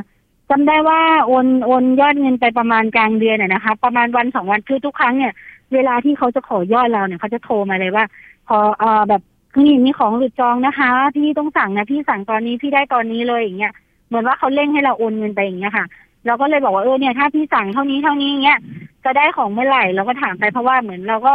[0.49, 5.33] จำได้ว่าโอนโอนยอดเงินไปประมาณกลางเดือนน่ะนะคะ ประมาณวันสองวันคือทุกครั้งเนี่ย
[5.73, 8.05] เวลาที่เขาจะขอยอดเราเนี่ยเขาจะโทรมาเลยว่า
[8.47, 9.21] พอเอ่อแบบ
[9.53, 13.73] คือนี่มีของหลุดจองนะคะ พี่ต้องสั่งนะพี่สั่งตอนนี้พี่ได้ตอนนี้เลยอย่างเงี้ย
[14.11, 15.85] เหมือนว่าเขาเร่งให้เราโอนเงินไปอย่างเงี้ยค่ะ
[16.25, 18.59] เราก็เลยบอกว่าเออเนี่ยถ้าพี่สั่งเท่านี้เท่านี้อย่างเงี้ย
[19.05, 21.33] จะได้ของเมื่อไหร่เราก็ถามไปเพราะว่าเหมือนเราก็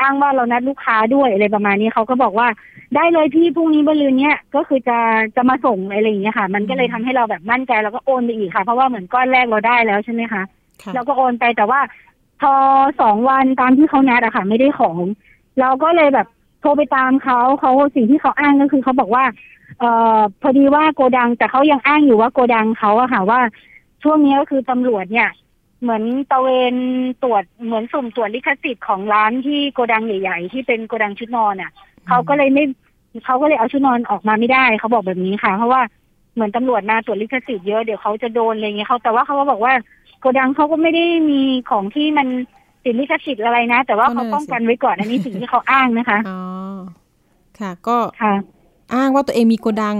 [0.00, 2.48] อ้างว่าเรานัดลูกค้าด้วยอะไรประมาณนี้เขาก็บอกว่า
[2.96, 4.98] ได้เลยพี่พรุ่งนี้บรืนเนี้ยก็คือจะ
[5.36, 10.42] จะมาส่งอะไรอย่างเงี้ยค่ะ มันก็เลยทำให้เราแบบมั่นใจแล้วก็โอนไปอีกค่ะ เพราะว่าเหมือนก้อนแรกเราได้แล้วใช่ไหมคะ
[10.82, 11.80] ค่ะเราก็โอนไปแต่ว่า
[12.40, 12.52] พอ
[13.00, 14.96] สองวันตามที่เขานัดอะค่ะ ไม่ได้ของ
[15.60, 16.26] เราก็เลยแบบ
[16.60, 19.24] โทรไปตามเขาเขาสิ่งที่เขาอ้างก็คือเขาบอกว่า
[19.78, 23.40] เอ่อพอดีว่าโกดังแต่เขายังอ้างอยู่ว่าโกดังเขาอะค่ะว่า
[24.02, 25.30] ช่วงนี้ก็คือตำรวจเนี่ย
[25.82, 26.74] เหมือนตระเวน
[27.22, 31.70] ตรวจเหมือนสุ่มตรวจลิขสิทธิ์ของร้านที่โกดังใหญ่ ๆ ที่เป็นโกดังชุดนอนอะ
[32.08, 32.64] เขาก็เลยไม่
[33.24, 35.82] เขาก็เลยเอาชุดนอนออกมาไม่ได้เขาบอกแบบนี้ค่ะ เพราะว่า
[36.34, 39.72] เหมือนตำรวจมาตรวจลิขสิทธิ์เยอะเดี๋ยวเขาจะโดนอะไรเงี้ยเขาแต่ว่าเขาก็บอกว่า
[40.20, 42.28] โกดังเขาก็ไม่ได้มีของที่มัน
[42.84, 46.40] ติดลิขสิทธิ์อะไรนะ แต่ว่าเขาป้องกันไว้ก่อนอันนี้สิ่งที่เขาอ้างนะคะอ๋อ
[47.58, 48.34] ค่ะ ก็ค่ะ
[48.94, 49.96] อ้างว่าตัวเองมีโกดัง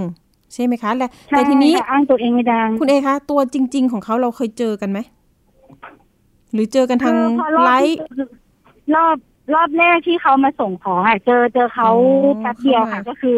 [0.52, 4.98] ใช่ไหมคะและใช่แต่ทีนี้ค่ะอ้างตัวเองไม่ดัง คุณเอคะตัวจริง ๆ ของเขาเราเคยเจอกันไหม
[6.52, 7.98] หรือเจอกันทางคือพอรอบไลฟ์
[8.94, 9.16] รอบ
[9.54, 11.88] รอบแรกที่เขามาส่งของอะเจอเจอเขา
[12.24, 13.36] อ๋อแป๊บเดียวค่ะเข้ามาก็คือ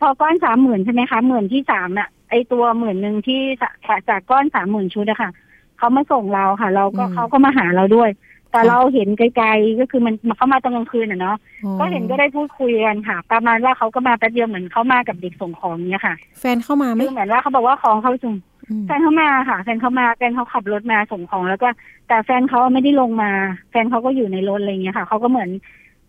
[0.00, 5.30] พอก้อนสามหมื่นใช่ไหมคะหมื่นที่สามอะไอตัวหมื่นหนึ่งที่จากจากก้อนสามหมื่นชุดอะค่ะ
[5.78, 8.10] เขามาส่งเราค่ะ เราก็เขาก็มาหาเราด้วย
[8.52, 18.34] แต่เราเห็นไกลๆก็คือมันเขามาตอนกลางคืนอะเนาะอ๋อก็เห็นก็ได้พูดคุยกันค่ะ ประมาณว่าเขาก็มาแป๊บเดียวเหมือนเขามากับเด็กส่งของเนี้ยค่ะ แฟนเข้ามาไหมคือเหมือนว่าเขาบอกว่าของเขาส่ง
[18.70, 21.68] อืมแฟนเขามาค่ะ แฟนเขามาแฟนเขาขับรถมาส่งของแล้วก็
[22.08, 23.30] แต่แฟนเขาไม่ได้ลงมา
[23.70, 25.50] แฟนเขาก็อยู่ในรถอะไรเงี้ยค่ะเขาก็เหมือน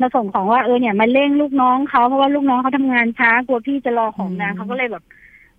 [0.01, 5.03] มาส่งของว่าเออเนี่ยมาเร่งลูกน้องเขาเพราะว่าลูกน้องเขาทำงานช้ากลัวพี่จะรอของนานเขาก็เลยแบบ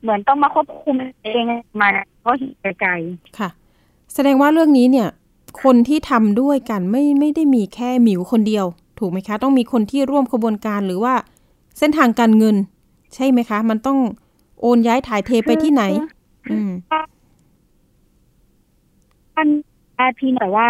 [0.03, 1.45] เหมือนต้องมาควบคุมเอง
[1.81, 1.89] มา
[2.21, 2.93] เพราะเห็นไกล
[3.39, 3.49] ค่ะ
[4.15, 5.09] แสดงว่าเรื่องนี้เนี่ย
[5.63, 8.65] คนที่ทำด้วยกันไม่ไม่ได้มีแค่หมิวคนเดียว
[8.99, 11.15] ถูกไหมคะ ต้องมีคนที่ร่วมขบวนการหรือว่า
[11.79, 12.57] เส้นทางการเงิน
[13.15, 13.99] ใช่ไหมคะ มันต้อง
[14.61, 15.83] โอนย้ายถ่ายเทไปที่ไหน
[16.51, 16.83] อืมๆ
[19.35, 19.49] ท่าน
[19.99, 20.69] อาพีแต่ว่า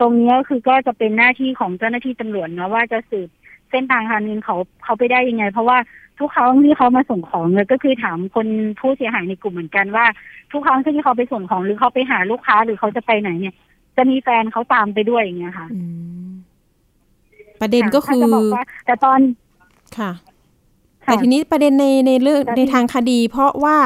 [0.00, 3.28] ตรงเนี้ยคือก็จะเป็นหน้าที่ของเจ้าหน้าที่ตำรวจเนาะว่าจะสืบ
[3.70, 5.78] เส้นทางการเงินเขาเขาไปได้ยังไง เพราะว่า
[6.18, 8.46] ทุกครั้งที่เขามาส่งของเนี่ยก็คือถามคน
[8.80, 10.06] ผู้เสียหายในกลุ่มเหมือนกันว่า
[10.52, 13.54] ทุกครั้งที่เขาไปส่งของหรือเขาไปหาลูกค้าหรือเขาจะไปไหนเนี่ย
[13.96, 15.80] จะมีแฟนเขาตามไปด้วยอย่างเงี้ยค่ะอื
[16.26, 16.32] ม
[17.60, 19.20] ประเด็นก็คือถ้าจะบอกว่าแต่ตอน
[19.98, 20.12] ค่ะ
[21.04, 23.78] แต่ทีนี้ประเด็นในในเรื่องแต่ที่ในทางคดี เพราะว่า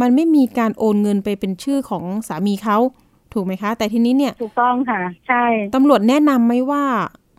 [0.00, 2.78] มันไม่มีการโอนเงินไปเป็นชื่อของสามีเขา
[3.32, 6.84] ถูกไหมคะ แต่ทีนี้เนี่ยถูกต้องค่ะ ใช่ตำรวจแนะนำไหมว่า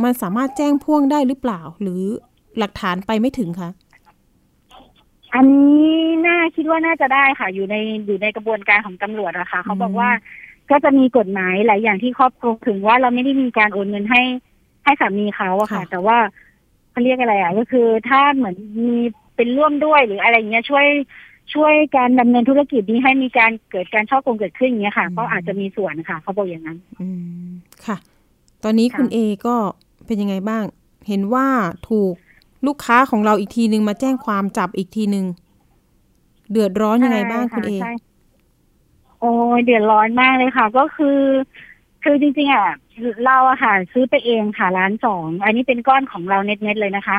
[0.04, 2.02] มันสามารถแจ้งพ่วงได้หรือเปล่า หรือ
[2.58, 3.70] หลักฐานไปไม่ถึงคะ
[5.36, 10.10] อันนี้น่าคิดว่าน่าจะได้ค่ะ อยู่ในอยู่ในกระบวนการของตำรวจอะค่ะเขาบอกว่า
[10.72, 14.22] ก็จะมีกฎหมายหลายอย่างที่ครอบคลุมถึงว่าเราไม่ได้มีการโอนเงินให้
[14.84, 16.18] ให้สามีเขาอะค่ะ แต่ว่า
[16.90, 18.56] เขาเรียกอะไรอะก็คือถ้าเหมือน
[18.88, 18.98] มี
[19.36, 20.86] เป็นร่วมด้วยหรืออะไรเงี้ยช่วย
[21.54, 27.08] ช่วยการดำเนินธุรกิจนี้ให้มีการเกิดการช่อโกงเกิดขึ้นอย่างเงี้ยค่ะ ก็อาจจะมีส่วนค่ะ เขาบอกอย่างนั้น อื
[27.48, 27.50] ม
[27.86, 27.98] ค่ะ
[28.64, 29.56] ตอนนี้ค่ะคุณเอก็
[30.06, 30.64] เป็นยังไงบ้าง
[31.08, 31.48] เห็นว่า
[31.90, 32.14] ถูก
[32.68, 35.26] ลูกค้าของเราอีกทีนึงมาแจ้งความจับอีกทีนึง
[36.52, 38.09] เดือดร้อนยังไงบ้างคุณเอใช่ะ
[39.20, 41.20] โอ้ยเดือดร้อนมากเลยค่ะ ก็คือ
[42.04, 42.70] คือจริงๆอะ
[43.26, 47.18] เราอะค่ะซื้อไปเองค่ะร้านสอง อันนี้เป็นก้อนของเราเน็ตๆเลยนะคะ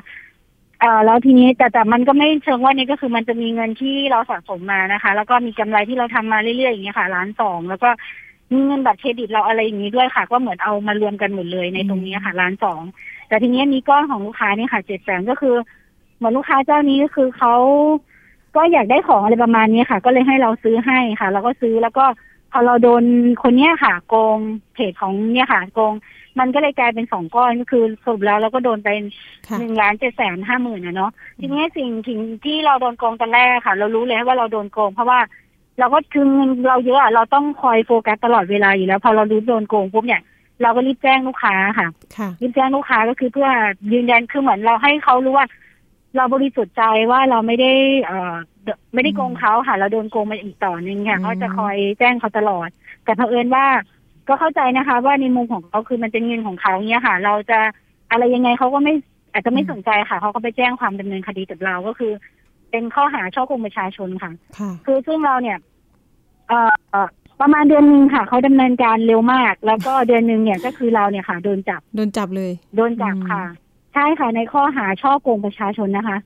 [0.80, 7.90] เอ่อแล้วทีนี้แต่แต่มันก็ไม่เชิงว่านี่ก็คือมันจะมีเงินที่เราสะสมมานะคะ แล้วก็มีกำไรที่เราทำมาเรื่อยๆอย่างเงี้ยค่ะร้านสองแล้วก็
[8.52, 12.80] มีเงินบัตรเครดิตเราอะไรอย่างนี้ด้วยค่ะ ก็เหมือนเอามารวมกันหมดเลยในตรงนี้ค่ะร้านสอง
[13.28, 15.54] แต่ทีนี้มีก้อนของลูกค้านี่ค่ะเจ็ดแสนก็คือ
[16.16, 17.54] เหมือนลูกค้าเจ้านี้ก็คือเขา
[18.56, 22.04] ก็อยากได้ของอะไรประมาณนี้ค่ะ ก็เลยให้เราซื้อให้ค่ะ เราก็ซื้อแล้วก็
[22.52, 23.02] พอเราโดน
[23.42, 24.38] คนเนี้ยค่ะ โกง
[24.74, 25.92] เพจของเนี่ยค่ะโกง
[26.38, 28.88] มันก็เลยกลายเป็นสองก้อนก็คือสรุปแล้วเราก็โดนไป
[29.48, 31.10] ค่ะหนึ่งล้านเจ็ดแสนห้าหมื่นนะเนาะ
[31.40, 35.20] ทีนี้สิ่งสิ่งที่เราโดนโกงตอนแรกค่ะ เรารู้เลยว่าเราโดนโกง เพราะว่า
[35.78, 40.22] เราก็คือเงินเราเยอะอะเราต้องคอยโฟกัสตลอดเวลาอยู่แล้ว พอเรารู้โดนโกงปุ๊บเนี่ย
[40.62, 43.48] เราก็รีบแจ้งลูกค้าค่ะค่ะรีบแจ้งลูกค้าก็คือเพื่อ
[43.92, 45.46] ยืนยันคือเหมือนเราให้เขารู้ว่า
[46.16, 47.72] เราบริสุทธิ์ใจว่าเราไม่ได้
[48.04, 52.68] เอ่อเดไม่ได้โกงเขาค่ะ เราโดนโกงมาอีกต่อหนึ่งค่ะอืมเขาจะคอยแจ้งเขาตลอด
[53.04, 53.66] แต่เผอิญว่า
[54.28, 57.58] ก็เข้าใจนะคะ ว่าในมุมของเขาคือมันเป็นเงินของเขาเนี่ยค่ะ เราจะ
[58.10, 58.94] อะไรยังไงเขาก็ไม่
[59.32, 62.12] อาจจะไม่สนใจค่ะเขาก็ไปแจ้งความดำเนินคดีกับเราก็คือ
[62.70, 65.58] เป็นข้อหาช่อโกงประชาชนค่ะค่ะ คือซึ่งเราเนี่ย
[66.48, 67.08] เอ่อเอ่อ
[67.40, 73.42] ประมาณเดือนหนึ่งค่ะเขาดำเนินการเร็วมาก แล้วก็เดือนหนึ่งเนี่ยก็คือเราเนี่ยค่ะ โดนจับโดนจับเลย โดนจับค่ะ
[73.94, 76.18] ใช่ค่ะในข้อหาช่อโกงประชาชนนะคะ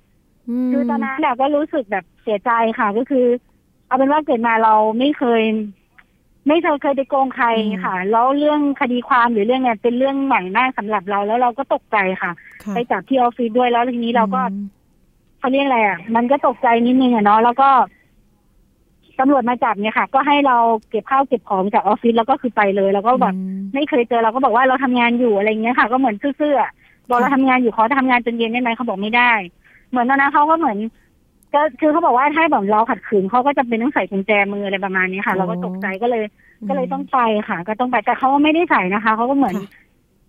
[0.66, 3.26] มคือตอนนั้นเนี่ยก็รู้สึกแบบเสียใจค่ะ ก็คือ
[3.86, 5.42] เอาเป็นว่าเกิดมาเราไม่เคย
[6.48, 7.46] ไม่เคยเคยไปโกงใคร
[7.84, 14.64] ค่ะ แล้วเรื่องคดีความหรือเรื่องเนี่ยเป็นเรื่องใหม่มากสำหรับเราแล้วเราก็ตกใจค่ะค่ะ ไปจับที่ออฟฟิศด้วยแล้วทีนี้เราก็อืม
[15.38, 17.70] เขาเรียกอะไรอะมันก็ตกใจนิดนึงอะเนาะแล้วก็
[19.18, 20.56] ตำรวจมาจับเนี่ยค่ะ ก็ให้เรา
[20.90, 26.70] เก็บข้าวเก็บของจากออฟฟิศแล้วก็คือไปเลย แล้วก็แบบอืมไม่เคยเจอเราก็บอกว่าเราทำงานอยู่อะไรเงี้ยค่ะ ก็เหมือนซื่อๆอะ
[27.08, 29.32] บอกเราทำงานอยู่เขาจะทำงานจนเย็นได้ไหมเขาบอกไม่ได้
[29.90, 30.78] เหมือนตอนนั้นเขาก็เหมือน
[31.54, 36.24] ก็คือเขาบอกว่าถ้าแบบเราขัดขืนเขาก็จะเป็นต้องใส่กุญแจมืออะไรประมาณนี้ค่ะ เราก็ตกใจก็เลย
[36.68, 39.70] ก็เลยต้องไปค่ะ ก็ต้องไปแต่เขาก็ไม่ได้ใส่นะคะเขาก็เหมือนค่ะ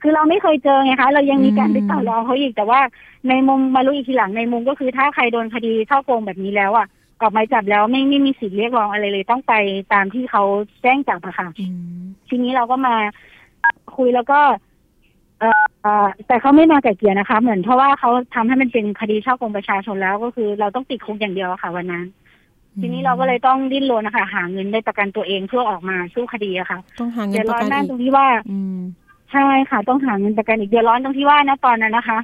[0.02, 2.80] คือเราไม่เคยเจอไงคะ เรายังมีการอืมไปต่อรองเขาอีกแต่ว่า
[3.30, 6.88] ในมุมมารู้อีกทีหลังในมุมก็คือถ้าใครโดนคดีช่อโกงแบบนี้แล้วอะ
[7.22, 9.54] ออกหมายจับแล้วไม่ไม่มีสิทธิ์เรียกร้องอะไรเลย ต้องไป
[9.94, 10.44] ตามที่เขา
[10.82, 11.66] แจ้งจับอะค่ะอื
[12.00, 12.96] มทีนี้เราก็มา
[13.96, 14.75] คุยแล้วก็เอ่อเอ่อ
[16.28, 22.06] แต่เขาไม่มาไก่เกลี่ยนะคะ เหมือนเพราะว่าเขาทำให้มันเป็นคดีช่อโกงประชาชนแล้วก็คือ เราต้องติดคุกอย่างเดียวอะค่ะ วันนั้น
[22.82, 28.78] ทีนี้เราก็เลยต้องดิ้นรนนะคะหาเงินได้ประกันตัวเองเพื่อออกมาสู้คดีอะค่ะต้องหาเงิเดืนอดปร้ระอนกันมากอีกตรงที่ว่าอืม
[29.32, 32.20] ใช่ค่ะ ต้องหาเงินประกันอีกเดือดร้อนตรงที่ว่านะตอนนั้นนะคะ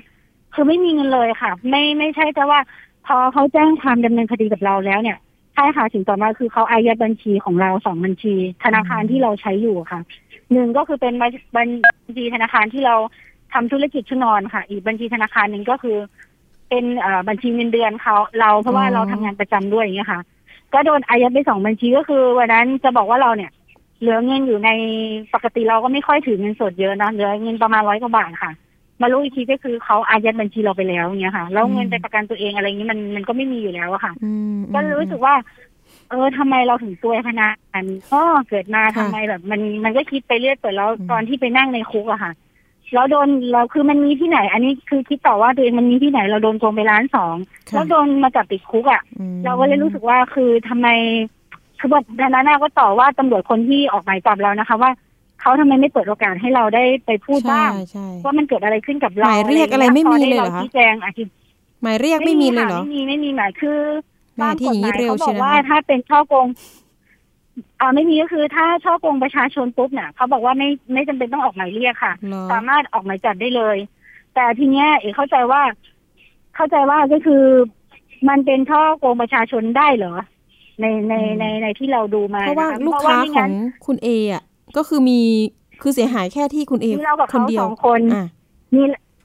[0.54, 2.60] คือไม่มีเงินเลยค่ะ ไม่ไม่ใช่แต่ว่า
[3.08, 5.18] พอเขาแจ้งความดำเนินคดีกับเราแล้วเนี่ย
[5.56, 8.34] ใช่ค่ะสิ่งต่อมาคือเขาอายัดบัญชีของเราสองบัญชี
[8.64, 10.00] ธนาคารที่เราใช้อยู่ค่ะ
[10.52, 11.68] หนึ่งก็คือเป็นบัญบัญ
[12.18, 12.96] ชีธนาคารที่เรา
[13.54, 15.98] ทำธุรกิจชุดนอนค่ะ อีกบัญชีธนาคารหนึ่งก็คือ
[16.70, 20.22] เป็นเอ่อบัญชีเงินเดือนเขาเราเพราะว่าอ๋อเราทำงานประจำด้วยอย่างเงี้ยค่ะ
[20.74, 23.52] ก็โดนอายัดไปสองบัญชีก็คือวันนั้นจะบอกว่าเราเนี่ย
[24.00, 24.70] เหลือเงินอยู่ใน
[25.34, 28.52] ปกติเราก็ไม่ค่อยถือเงินสดเยอะนะเหลือเงินประมาณร้อยกว่าบาทค่ะ
[29.02, 35.36] มารู้อีกทีก็คือเขาอายัดบัญชีเราไปแล้วอย่างเงี้ยค่ะแล้วเงินไปประกันตัวเองอะไรอย่างนี้มันมันก็ไม่มีอยู่แล้วอะค่ะอืมก็รู้สึกว่า
[36.10, 42.32] เออทำไมเราถึงตัวยขนาดนั้นก็เกิดมาทำไมแบบ มันมันก็คิดไปเรื่อยเปื่อยแล้วตอนที่ไปนั่งในคุกอะค่ะ
[42.94, 47.36] แล้วโดนเราคือมันมีที่ไหน อันนี้คือคิดต่อว่าตัวเองมันมีที่ไหนเราโดนโกงไปล้านสอง
[47.70, 50.88] ค่ะแล้วโดนมาจับติดคุกอะอืมเราก็เลยรู้สึกว่าคือทำไม
[51.80, 54.92] คือแบบดังนั้นน่ะก็ต่อว่าตำรวจคนที่ออกหมายจับเรานะคะ ว่า
[55.42, 61.24] เขาทำไมไม่เปิดโอกาสให้เราได้ไปพูดใช่บ้างใช่ว่ามันเกิดอะไรขึ้นกับหเรามายเรียกอะไรไม่มีเลยเหรอพคะด้าชี้แจงอธิ
[61.82, 63.80] หมายเรียกไม่มีเลยเหรอค่ะไม่มีไม่มีหมายคือ
[64.38, 66.48] แม่ที่อย่างนี้เร็วเขาบเชีอยกวนะว่าคะถ้าเป็นช่อโกง
[67.80, 73.78] อ่าไม่มีก็คือถ้าช่อโกงประชาชนปุ๊บเนี่ยเขาบอกว่าไม่ไม่จำเป็นต้องออกหมายเรียกค่ะเหรอสามารถออกหมายจับได้เลย
[74.36, 75.62] แต่ทีเนี้ยเอกเข้าใจว่า
[76.56, 77.44] เข้าใจว่าก็คือ
[78.30, 80.16] มันเป็นช่อโกงประชาชนได้เหรอ
[80.82, 83.52] ในในในในที่เราดูมาเพราะว่านะคะลูกเพค้าไม่ของั้งน
[83.86, 84.44] คุณเออะ
[84.78, 85.20] ก็คือมี
[85.82, 88.26] คือเสียหายแค่ที่คุณเอมีเรากับคนเขาเดียสวองคนอะ
[88.76, 88.82] มี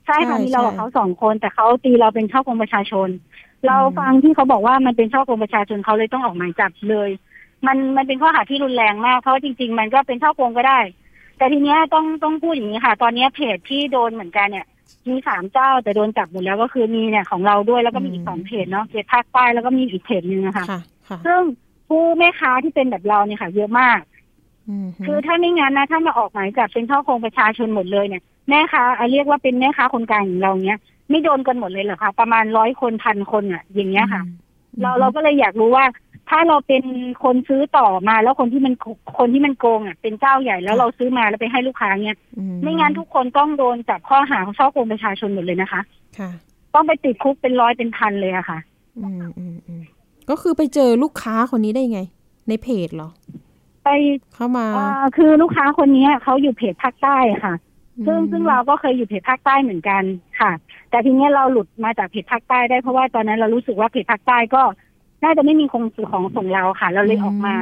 [0.06, 3.08] ใช่ค่ะใช่มีเรากับใช่เขาสองคน แต่เขาตีเราเป็นช่อโกงประชาชน
[3.66, 7.10] เราฟังที่เขาบอกว่ามันเป็นช่อโกงประชาชนเขาเลยต้องออกหมายจับเลย
[7.66, 10.80] มันมันเป็นข้อหาที่รุนแรงมากเพราะว่าจริง ๆ มันก็เป็นช่อโกงก็ได้
[11.38, 14.66] แต่ทีเนี้ยต้องต้องพูดอย่างนี้ค่ะ ตอนเนี้ยเพจที่โดนเหมือนกันเนี่ย
[15.08, 21.40] มีสามเจ้าแต่โดนจับหมดแล้วก็คือมีเนี่ยของเราด้วยแล้วก็มีอีกสองเพจเนาะเพจภาคใต้แล้วก็มีอีกเพจหนึ่งนะคะค่ะค่ะซึ่ง
[21.88, 24.15] ผู้แม่ค้าที่เป็นแบบเราเนี่ยค่ะ เยอะมากอืม
[25.06, 30.78] คือถ้าไม่งั้นนะถ้ามาออกหมายจับเป็นช่อโกงประชาชนหมดเลยเนี่ยแม่ค้าอะเรียกว่าเป็นแม่ค้าคนกลางอย่างเราเนี้ย
[31.10, 34.22] ไม่โดนกันหมดเลยเหรอคะประมาณร้อยคนพันคนอะ อย่างเงี้ยค่ะ
[34.82, 35.84] เราเราก็เลยอยากรู้ว่า
[36.30, 36.84] ถ้าเราเป็น
[37.24, 38.74] คนซื้อต่อมา แล้วคนที่มัน
[39.18, 45.80] คนที่มันโกงอะเป็นเจ้าใหญ่แล้วเราซื้อมาแล้วไปให้ลูกค้าเนี่ยอืไม่งั้นทุกคนต้องโดนจับข้อหาช่อโกงประชาชนหมดเลยนะคะ
[46.18, 46.30] ค่ะ
[46.74, 48.58] ต้องไปติดคุกเป็นร้อยเป็นพันเลยอะค่ะ
[48.98, 49.82] อืมอืมอืม
[50.30, 52.00] ก็คือไปเจอลูกค้าคนนี้ได้ไง
[52.48, 53.08] ในเพจเหรอ
[53.86, 53.90] ไป
[54.34, 57.54] เข้ามาอ่าคือลูกค้าคนนี้เขาอยู่เพจภาคใต้ค่ะ
[58.06, 60.02] ซึ่งอืมซึ่งเราก็เคยอยู่เพจภาคใต้เหมือนกัน
[60.40, 60.52] ค่ะ
[60.90, 64.62] แต่ทีเนี้ยเราหลุดมาจากเพจภาคใต้ได้เพราะว่าตอนนั้นเรารู้สึกว่าเพจภาคใต้ก็
[65.24, 67.56] น่าจะไม่มีคงสื่อของส่งเราค่ะ เราเลยออกมา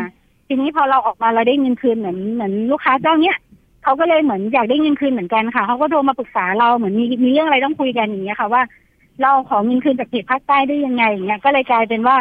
[0.49, 3.37] ทีนี้พอเราออกมาเราได้เงินคืนเหมือนเหมือนลูกค้าเจ้าเนี้ย
[3.83, 8.63] เขาก็เลยเหมือนอยากได้เงินคืนเหมือนกันค่ะเขาก็โทรมาปรึกษาเราเหมือนมีมีเรื่องอะไรต้องคุยกันอย่างเงี้ยค่ะว่า
[9.23, 12.17] เราขอเงินคืนจากเพจภาคใต้ได้ยังไงอย่างเงี้ยก็เลยกลายเป็นว่า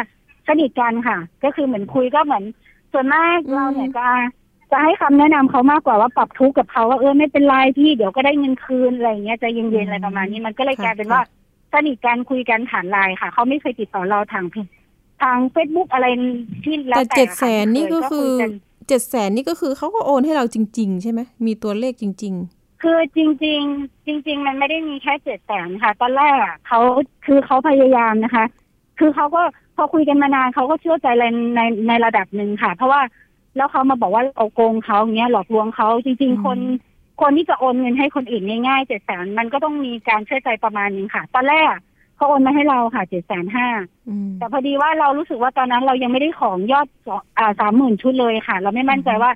[0.48, 2.44] สนิทกันค่ะ ก็คือเหมือนคุยก็เหมือน
[2.94, 4.08] ส่วนมากเราเนี่ยจะ
[4.72, 11.20] จะให้คำแนะนำเขามากกว่าว่าปรับทุกข์กับเขาว่าเออไม่เป็นไรพี่เดี๋ยวก็ได้เงินคืนอะไรอย่างเงี้ยใจเย็นๆอะไรประมาณนี้มันก็เลยกลายเป็นว่า
[11.72, 14.66] สนิทกันคุยกันผ่านไลน์ค่ะ เขาไม่เคยติดต่อเราทางเพจ
[15.22, 16.06] ทางเฟซบุ๊กอะไร
[16.64, 18.52] ที่แล้วแต่แต่เจ็ดอะแสค่ะนนี่ก็ที่คืยอกัน
[18.88, 22.36] เจ็ดแสนนี่ก็คือเขาก็โอนให้เราจริง ๆ ใช่ไหมมีตัวเลขจริง
[22.82, 26.80] คือจริงๆจริง ๆ มันไม่ได้มีแค่เจ็ดแสนค่ะ ตอนแรกอะเขา
[27.26, 28.44] คือเขาพยายามนะคะ
[28.98, 29.42] คือเขาก็
[29.76, 31.24] พอคุยกันมานานเขาก็เชื่อใจใน
[31.56, 33.00] ในในระดับหนึ่งค่ะ เพราะว่า
[33.56, 36.58] แล้วเขามาบอกว่าเราโกงเขาอย่างเงี้ยหลอกลวงเขาจริงอืมๆคน
[37.20, 41.66] คนที่จะโอนเงินให้คนอื่นง่ายๆเจ็ดแสนมันก็ต้องมีการเชื่อใจประมาณนึงค่ะ ตอนแรก
[42.16, 49.30] เขาโอนมาให้เราค่ะเจ็ดแสนห้าๆอืมแต่พอดีว่าเรารู้สึกว่าตอนนั้นเรายังไม่ได้ของยอดสองอ่าสามหมื่นชุดเลยค่ะ เราไม่มั่นใจว่า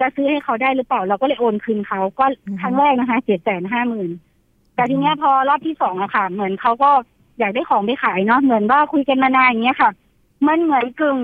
[0.00, 4.10] จะซื้อให้เขาได้หรือเปล่า เราก็เลยโอนคืนเขาก็อือฮึครั้งแรกนะคะเจ็ดแสนห้าหมื่น
[4.74, 6.90] แต่ทีเนี้ยพอรอบที่สองอะค่ะ เหมือนเขาก็
[7.38, 9.90] อยากได้ของไปขายเนาะเหมือนว่าคุยกันมานานอย่างเงี้ยค่ะ
[10.46, 11.18] มันเหมือนกึ่ง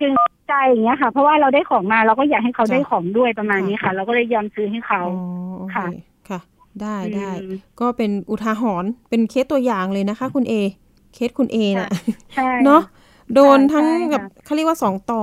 [0.00, 0.14] กึ่ง
[0.48, 5.26] ใจอย่างเงี้ยค่ะ เพราะว่าเราได้ของมาเราก็อยากให้เขาได้ของด้วยประมาณนี้ค่ะ เราก็เลยยอมซื้อให้เขาอ๋อ
[5.58, 5.86] โอเคค่ะ
[6.28, 6.40] ค่ะ
[6.82, 10.54] ได้ได้อืมก็เป็นอุทาหรณ์เป็นเคสตัวอย่างเลยนะคะ คุณเอ
[11.14, 11.90] เคสคุณเอน่ะ
[12.34, 12.82] ใช่เนาะ
[13.34, 15.22] โดนทั้งใช่ค่ะกับเขาเรียกว่าสองต่อ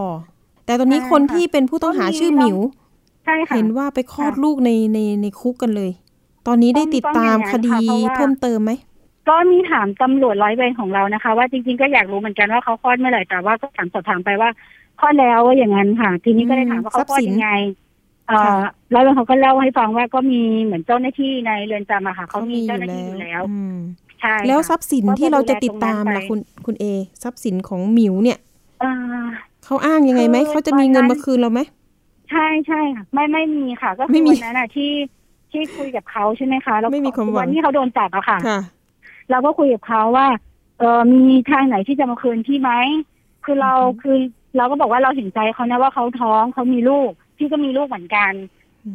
[0.65, 2.57] แต่ตอนนี้ใช่คนค่ะที่เป็นผู้ต้องหาก็มีชื่อหมิว
[3.25, 5.91] ใช่ค่ะเห็นว่าไปคลอดค่ะลูกในในในคุกกันเลย
[6.47, 8.71] ตอนนี้ได้ต้องติดตามต้องอย่างนั้นคดีค่ะเพราะว่าเพิ่มเติมไหม
[9.29, 14.49] ก็มีถามตำรวจร้อยเวรของเรานะคะ ว่าจริงๆก็อยากรู้เหมือนกันว่าเขาคลอดเมื่อไหร่แต่ว่าก็ถามสอบถามไปว่า
[14.99, 17.49] คลอดแล้วว่าอย่างนั้นค่ะ ทีนี้ก็เลยถามว่าเขาคลอดยังไง
[18.27, 18.59] เอ่อ
[18.93, 23.75] ร้อยเวรเขาก็เล่าให้ฟังว่าก็มีเหมือนเจ้าหน้าที่ในเรือนจำอะค่ะเขามีเจ้าหน้าที่อยู่แล้วอืม
[24.21, 26.85] ใช่แล้วค่ะทรัพย์สินก็จะที่เราจะติดตามดูแลตรงนั้นล่ะไปคุณคุณเอ
[27.23, 28.37] ทรัพย์สินของหมิวเนี่ย
[28.81, 28.89] เอ่
[29.23, 29.25] อ
[29.65, 31.59] เขาอ้างยังไงไหมคือเขาจะมีเงินวันนั้มานคืนเราไหม
[32.31, 34.91] ใช่ใช่ค่ะไม่ไม่มีค่ะ ก็คืไม่อมีวันนั้นอะที่
[35.51, 38.59] ที่คุยกับเขาใช่ไหมคะแล้วไม่มีความหวังวันที่เขาโดนจับอะค่ะค่ะ
[39.31, 40.27] เราก็คุยกับเขาว่า
[40.79, 42.71] เออมีทางไหนที่จะมาคืนพี่ไหม
[43.45, 44.17] คือเราอือฮึคือ
[44.57, 48.33] เราก็บอกว่าเราเห็นใจเขานะว่าเขาท้องเขามีลูก พี่ก็มีลูกเหมือนกัน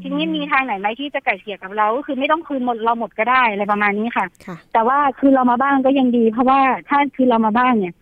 [0.02, 7.94] ทีนี้มีทางไหนไหมที่จะไก่เกลี่ยกับเราก็คือไม่ต้องคืนหมดเราหมดก็ได้อะไรประมาณนี้ค่ะค่ะแต่ว่าคือเรามาบ้างก็ยังดี เพราะว่าถ้าคือเรามาบ้างเนี่ย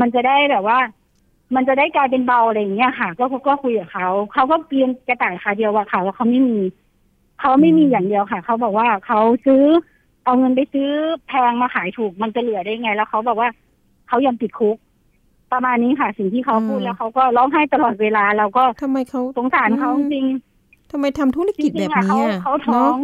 [0.00, 0.78] มันจะได้แบบว่า
[1.54, 6.58] มันจะได้กลายเป็นเบาอะไรอย่างเงี้ยค่ะ ก็ก็คุยกับเขาเขาก็เพียงกระต่ายขาเดียวว่าค่ะว่าเขาไม่มี
[7.40, 9.64] เขาไม่มีอย่างเดียวค่ะเขาบอกว่าเขาซื้อ
[10.26, 10.88] เอาเงินไปซื้อ
[11.28, 13.48] แพงมาขายถูกมันจะเหลือได้ไง แล้วเขาบอกว่า
[14.08, 14.76] เขายอมติดคุก
[15.52, 20.26] ประมาณนี้ค่ะ สิ่งที่เขาพูดอืมแล้วเขาก็ร้องไห้ตลอดเวลาเราก็ทำไมเขาสงสารเขาจริง
[20.90, 22.96] ทำไมทำธุรจกิจริแบงบๆอะนี้เขาอะเขาท้อเนาะง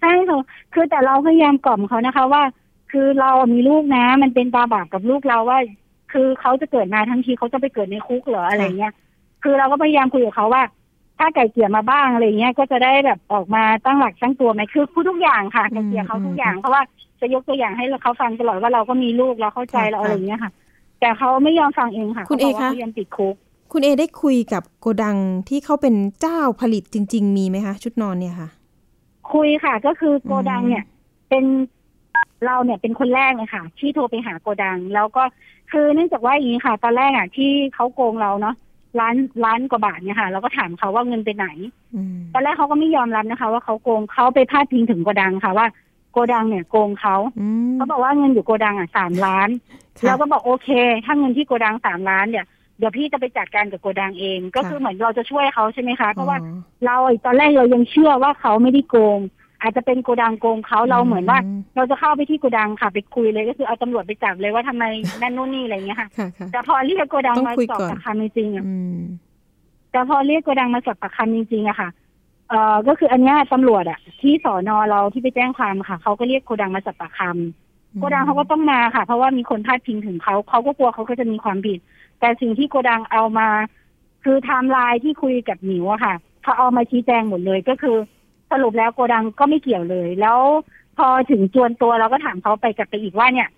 [0.00, 0.40] ใช่ค่ะ
[0.74, 2.42] คือแต่เราพยายามกล่อมเขานะคะว่า
[2.90, 5.58] คือเรามีลูกนะ มันเป็นตาบาปกับลูกเราว่า
[6.12, 8.92] คือเขาจะเกิดมาทั้งทีเขาจะไปเกิดในคุกเหรออะไรเงี้ย
[9.42, 10.62] คือเราก็พยายามคุยกับเขาว่า
[11.22, 16.82] ถ้าไก่เกลี่ยมาบ้างอะไรเงี้ยก็จะได้แบบออกมาตั้งหลักตั้งตัวไหมคือพูดทุกอย่างค่ะไก่เกลี่ยเขาทุกอย่างเพราะว่า
[17.20, 20.52] จะยกตัวอย่างให้เขาฟังตลอดว่าเราก็มีลูกเราเข้าใจเราอะไรเงี้ยค่ะ
[21.00, 23.34] แต่เขาไม่ยอมฟังเองค่ะคุณเขาบอกเอคะว่าเขายังติดคุก
[23.72, 25.16] คุณเอได้คุยกับโกดัง
[25.48, 28.48] ที่เขาเป็นเจ้าผลิตจริง ๆ มีไหมคะชุดนอนเนี่ยค่ะ
[29.32, 30.84] คุยค่ะก็คือโกดังเนี่ย
[31.28, 31.44] เป็น
[32.46, 35.22] เราเนี่ยเป็นคนแรกเลยค่ะ ที่โทรไปหาโกดัง แล้วก็
[35.70, 38.54] คือเนื่องจากว่าอย่างนี้ค่ะ ตอนแรกอะที่เขาโกงเราเนาะ
[39.00, 41.46] ล้านล้านกว่าบาทเนี่ยค่ะ เราก็ถามเขาว่าเงินไปไหน
[41.94, 45.66] อืมตอนแรกเขาก็ไม่ยอมรับนะคะ ว่าเขาโกงเขาไปพาดพิงถึงโกดังค่ะว่า
[46.12, 49.48] โกดังเนี่ยโกงเขาอืมเขาบอกว่าเงินอยู่โกดังอะสามล้าน
[49.98, 50.68] ค่ะเราก็บอกโอเค
[51.04, 52.46] ถ้าเงินที่โกดังสามล้านเนี่ย
[52.78, 59.18] เดี๋ยวพี่จะไปจัดการกับโกดังเอง ก็คือเหมือนเราจะช่วยเขาใช่ไหมคะ เพราะว่าอ๋อเราตอนแรกเรายังเชื่อว่าเขาไม่ได้โกง
[59.62, 61.38] อาจจะเป็นโกดังโกงเขาเราเหมือนว่า
[61.76, 64.84] เราจะเข้าไปที่โกดังค่ะไปคุยเลยก็คือเอาตำรวจไปจับเลยว่าทำไม
[65.20, 68.98] นั่นนู่นนี่อะไรเงี้ยค่ะค่ะค่ะแต่พอเรียกโกดังต้องมาคุยสอบก่อนปากคำจริงๆอะอืม
[69.92, 71.88] แต่พอเรียกโกดังมาสอบปากคำจริงๆอะค่ะ
[72.48, 81.78] เอ่อก็คืออันเนี้ยตำรวจอะที่สอนอเราที่ไปแจ้งความอะค่ะเขาก็เรียกโกดังมาสอบปากคำโกดังเขาก็ต้องมาค่ะ เพราะว่ามีคนพาดพิงถึงเขาเขาก็กลัวเขาก็จะมีความผิด
[82.20, 83.48] แต่สิ่งที่โกดังเอามา
[84.24, 87.96] คือไทม์ไลน์ที่คุยกับหมิวอะค่ะเขาเอามาชี้แจงหมดเลยก็คือ
[88.52, 90.38] สรุปแล้วโกดังก็ไม่เกี่ยวเลย แล้ว
[90.98, 93.48] พอถึงจวนตัวเราก็ถามเขาไปกลับไปอีกว่าเนี่ย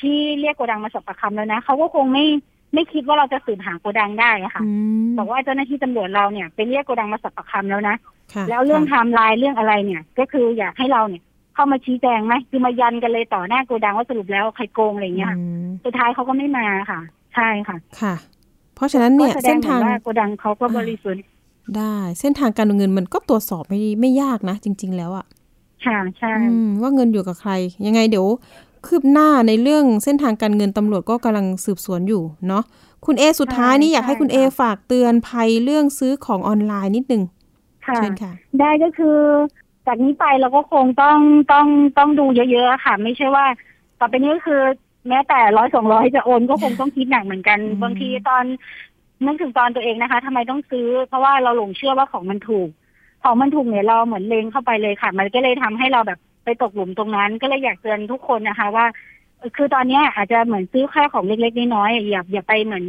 [0.00, 2.26] ที่เรียกโกดังมาสอบปากคำแล้วนะเขาก็คงไม่
[2.74, 4.70] ไม่คิดว่าเราจะสืบหาโกดังได้อะค่ะอือ
[5.04, 7.96] มบอกว่าเจ้าหน้าที่ตำรวจเราเนี่ยไปเรียกโกดังมาสอบปากคำแล้วนะ
[8.34, 11.22] ค่ะแล้วเรื่องไทค่ะม์ไลน์เรื่องอะไรเนี่ย ก็คืออยากให้เราเนี่ย
[11.54, 17.00] เข้ามาชี้แจงไหมคือมายันกันเลยต่อหน้าโกดังว่าสรุปแล้วใครโกงอะไรอย่างเงี้ยค่ะอืมสุดท้ายเขาก็ไม่มาค่ะ
[17.34, 18.14] ใช่ค่ะ ค่ะ
[18.74, 21.22] เพราะฉะนั้นเนี่ยก็แสดเส้งนเหมือทางนว่าโกดังเขาก็บริสุทธิ์
[21.76, 25.26] ได้เส้นทางการเงินมันก็ตรวจสอบไม่ไม่ยากนะจริง ๆ แล้วอะ
[25.86, 27.52] ค่ะใช่อืมว่าเงินอยู่กับใคร
[27.86, 28.26] ยังไงเดี๋ยว
[28.86, 32.64] คืบหน้าในเรื่องเส้นทางการเงินตำรวจก็กำลังสืบสวนอยู่เนาะ
[33.06, 37.22] คุณเอสุดท้ายนี่อยากให้คุณเอฝากเตือนภัยเรื่องซื้อของออนไลน์นิดนึง
[37.86, 39.18] ค่ะเชิญค่ะได้ก็คือ
[39.86, 41.18] จากนี้ไปเราก็คงต้อง
[41.52, 41.66] ต้อง
[41.98, 43.46] ต้องดูเยอะๆค่ะ ไม่ใช่ว่า
[44.00, 44.60] ต่อไปนี้ก็คือ
[45.08, 48.44] แม้แต่ร้อยสองร้อยจะโอนก็คงต้องคิดหนักเหมือนกันอืมบางทีตอน
[49.26, 52.68] นึกถึงตอนตัวเองนะคะทำไมต้องซื้อ เพราะว่าเราหลงเชื่อว่าของมันถูก
[53.22, 58.86] ของมันถูกเนี่ยเราเหมือนเลงเข้าไปเลยค่ะ มันก็เลยทำให้เราแบบไปตกหลุมตรงนั้น ก็เลยอยากเตือนทุกคนนะคะ ว่า
[59.56, 62.84] คือตอนนี้อาจจะเหมือนซื้อแค่ของเล็กๆน้อยๆอย่าอย่าไปเหมือน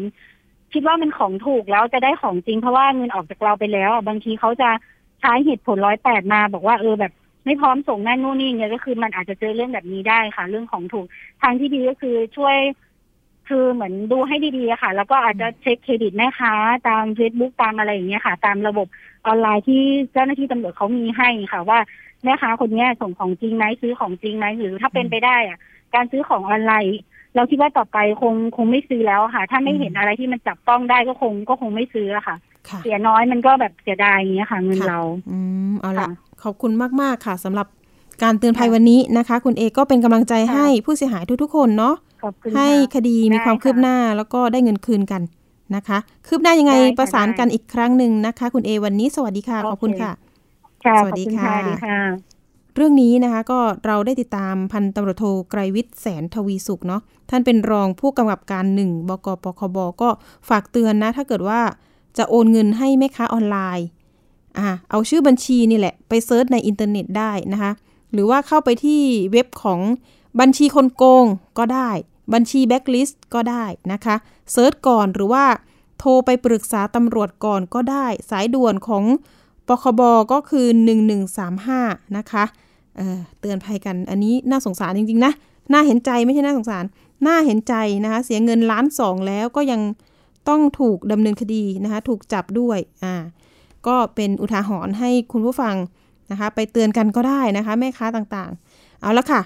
[0.74, 4.70] คิดว่ามันของถูกแล้วจะได้ของจริงเพราะว่าเงินออกจากเราไปแล้ว บางทีเขาจะ
[5.22, 7.14] ใช้เหตุผลร้อยแปดมา บอกว่าเออแบบ
[7.46, 11.06] ไม่พร้อมส่งนั่นนู่นนี่เนี่ยก็คือมันอาจจะเจอเรื่องแบบนี้ได้ค่ะ เรื่องของถูก
[11.42, 12.58] ทางที่ดีก็คือช่วย
[13.50, 16.54] คือเหมือนดูให้ดีๆอะค่ะ แล้วก็อาจจะเช็คเครดิตแม่ค้า
[16.88, 18.88] ตาม Facebook ตามอะไรอย่างเงี้ยค่ะ ตามระบบ
[19.28, 21.80] ออนไลน์ที่เจ้าหน้าที่ตำรวจเขามีให้ค่ะ ว่า
[22.24, 25.58] แม่ค้าคนเนี้ยส่งของจริงไหมซื้อของจริงไหมหรือถ้าเป็นไปได้อะ
[25.96, 27.00] การซื้อของออนไลน์
[27.36, 32.36] เราคิดว่าต่อไปคงคงไม่ซื้อแล้วอะค่ะ ถ้าไม่เห็นอะไรที่มันจับต้องได้ก็คงก็คงไม่ซื้ออะค่ะ
[32.70, 35.02] ค่ะ เสียน้อยมันก็แบบเสียดายอย่างเงี้ยค่ะ เงินค่ะเรา
[35.32, 35.38] อื
[35.72, 37.68] มเอาละค่ะขอบคุณมากๆค่ะสำหรับ
[38.24, 45.22] การเตือนภัยค่ะวันนี้นะคะ คุณเอก็เป็นกำลังใจค่ะให้ผู้เสียหายทุกๆ คนเนาะขอบคุณให้ค่ะคดีมีได้ความคืบค่ะหน้าแล้วก็ได้เงินคืนกัน
[45.76, 50.12] นะคะ คืบหน้ายังไงได้ค่ะประสานได้กันอีกครั้งหนึ่งนะคะ คุณเอวันนี้สวัสดีค่ะโอเคขอบคุณค่ะ
[50.86, 52.00] ค่ะสวัสดีขอบคุณค่ะสวัสดีค่ะ
[52.76, 60.10] เรื่องนี้นะคะก็เราได้ติดตามพันตำรวจโทไกรวิทย์แสนทวีสุขเนาะท่านเป็นรองผู้กำกับการหนึ่งบกปคบก็
[60.50, 61.60] ฝากเตือนนะ ถ้าเกิดว่า
[62.18, 63.88] จะโอนเงินให้แม่ค้าออนไลน์
[64.58, 67.72] อ่าเอาชื่อบัญชีนี่แหละ ไป search ในอินเทอร์เน็ตได้นะคะ
[68.14, 69.80] หรือว่าเข้าไปที่เว็บของ
[70.40, 71.26] บัญชีคนโกง
[71.58, 71.90] ก็ได้
[72.34, 74.16] บัญชีแบ็กลิสต์ก็ได้นะคะ
[74.52, 75.46] search ก่อนหรือว่า
[76.00, 79.04] โทรไปปรึกษาตำรวจก่อนก็ได้ สายด่วนของ
[79.68, 80.68] ปคบก็คือ
[81.42, 82.44] 1135 นะคะ
[82.96, 85.32] เเตือนภัยกันอันนี้น่าสงสารจริง ๆ นะ
[85.72, 86.86] น่าเห็นใจไม่ใช่น่าสงสาร
[87.28, 87.74] น่าเห็นใจ
[88.04, 89.82] นะคะ เสียเงินล้านสองแล้วก็ยัง
[90.50, 93.16] ต้องถูกดำเนินคดีนะคะ ถูกจับด้วยอ่า
[93.88, 95.76] ก็เป็นอุทาหรณ์ให้คุณผู้ฟัง
[96.32, 99.42] นะคะ ไปเตือนกันก็ได้นะคะแม่ค้าต่างๆ เอาละค่ะ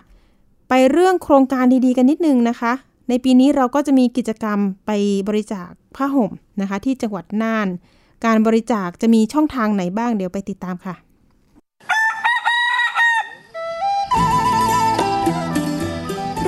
[0.69, 2.71] ไปเรื่องโครงการดีๆกันนิดนึงนะคะ
[3.09, 4.91] ในปีนี้เราก็จะมีกิจกรรมไป
[5.27, 7.67] บริจาคผ้าห่มนะคะ ที่จังหวัดน่าน
[8.25, 10.95] การบริจาคจะมีช่องทางไหนบ้างเดี๋ยวไปติดตามค่ะ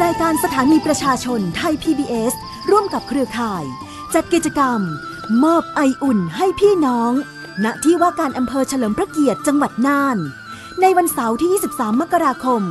[0.04, 2.34] รายการสถานีประชาชนไทย PBS
[2.70, 3.64] ร่วมกับเครือข่าย
[4.14, 4.80] จัดกิจกรรม
[5.44, 7.12] มอบไออุ่นให้พี่น้อง
[7.66, 10.18] ณที่ว่าการอำเภอเฉลิมพระเกียรติจังหวัดน่าน
[10.82, 12.62] ในวันเสาร์ที่ 23 มกราคม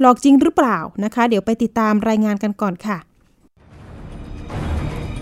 [0.00, 2.98] หลอกจริงหรือเปล่านะคะ เดี๋ยวไปติดตามรายงานกันก่อนค่ะ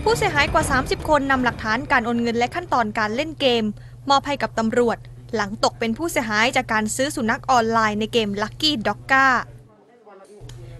[0.03, 3.63] ผู้เสียหายกว่า 30 คนนำหลักฐานการโอนเงินและขั้นตอนการเล่นเกม
[4.09, 4.97] มอบให้กับตำรวจ
[5.35, 9.27] หลังตกเป็นผู้เสียหายจากการซื้อสุนัขออนไลน์ในเกม Lucky d o g g a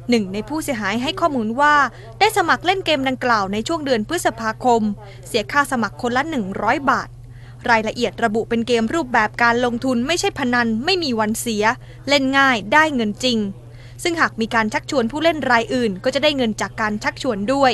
[0.09, 1.75] หนึ่งในผู้เสียหายให้ข้อมูลว่า
[2.19, 4.81] ได้สมัครเล่นเกมดังกล่าวในช่วงเดือนพฤษภาคม
[5.27, 6.23] เสียค่าสมัครคนละ
[6.55, 7.09] 100 บาท
[7.69, 11.63] รายละเอียดระบุเป็นเกมรูปแบบการลงทุนไม่ใช่พนันไม่มีวันเสีย
[12.09, 13.37] เล่นง่ายได้เงินจริง
[14.03, 17.71] ซึ่งหากมีการชักชวนผู้เล่นรายอื่น ก็จะได้เงินจากการชักชวนด้วย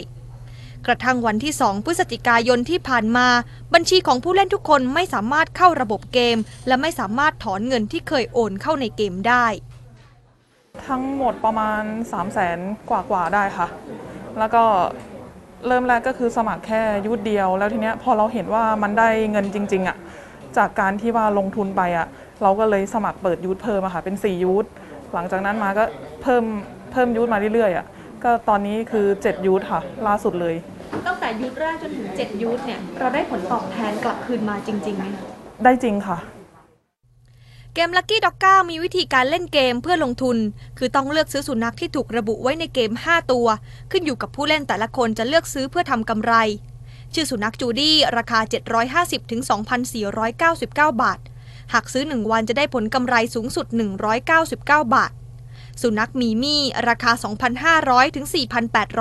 [0.87, 3.27] กระทั่งวันที่ 2 พฤศจิกายนที่ผ่านมา
[3.73, 9.45] บัญชีของผู้เล่นทุกคนไม่สามารถเข้าระบบเกม และไม่สามารถถอนเงินที่เคยโอนเข้าในเกมได้
[10.87, 12.59] ทั้งหมดประมาณ 3 0 0แสน
[12.89, 13.67] กว่ากว่าได้ค่ะ
[14.39, 14.63] แล้วก็
[15.67, 19.97] เริ่มแรกก็คือสมัครแค่ยูทเดียว แล้วทีเนี้ยพอเราเห็นว่ามันได้เงินจริง ๆอะ่ะ
[20.57, 22.07] จากการที่ว่าลงทุนไปอะ่ะ
[22.41, 24.65] เราก็เลยสมัครเปิดยูทเพิ่มอะค่ะเป็น 4 ยูท
[25.13, 25.83] หลังจากนั้นมาก็
[26.21, 26.43] เพิ่ม
[26.91, 27.85] เพิ่มยูทมาเรื่อยๆอะ่ะ
[28.23, 30.55] ก็ตอนนี้คือ 7 ยูทค่ะ ล่าสุดเลย
[31.05, 35.05] ตั้งแต่ยุทธแรกจนถึง7ยุทธเนี่ยเราได้ผลตอบแทนกลับคืนมาจริงๆไหม
[35.63, 36.17] ได้จริงค่ะ
[37.73, 40.37] เกม Lucky d o g g a มีวิธีการเล่นเกมเพื่อลงทุน
[40.77, 43.47] คือต้องเลือกซื้อสุนัขที่ถูกระบุไว้ในเกม 5 ตัว
[43.91, 46.33] ขึ้นอยู่กับผู้เล่นแต่ละคนจะเลือกซื้อเพื่อทำกำไร
[47.13, 48.39] ชื่อสุนัขจูดี้ราคา
[49.21, 49.41] 750ถึง
[50.21, 51.19] 2,499 บาท
[51.73, 53.65] หากซื้อ 1 วันจะได้ผลกำไรสูงสุด
[54.31, 55.11] 199 บาท
[55.81, 57.11] สุนัขมีมี่ราคา
[57.83, 58.25] 2,500ถึง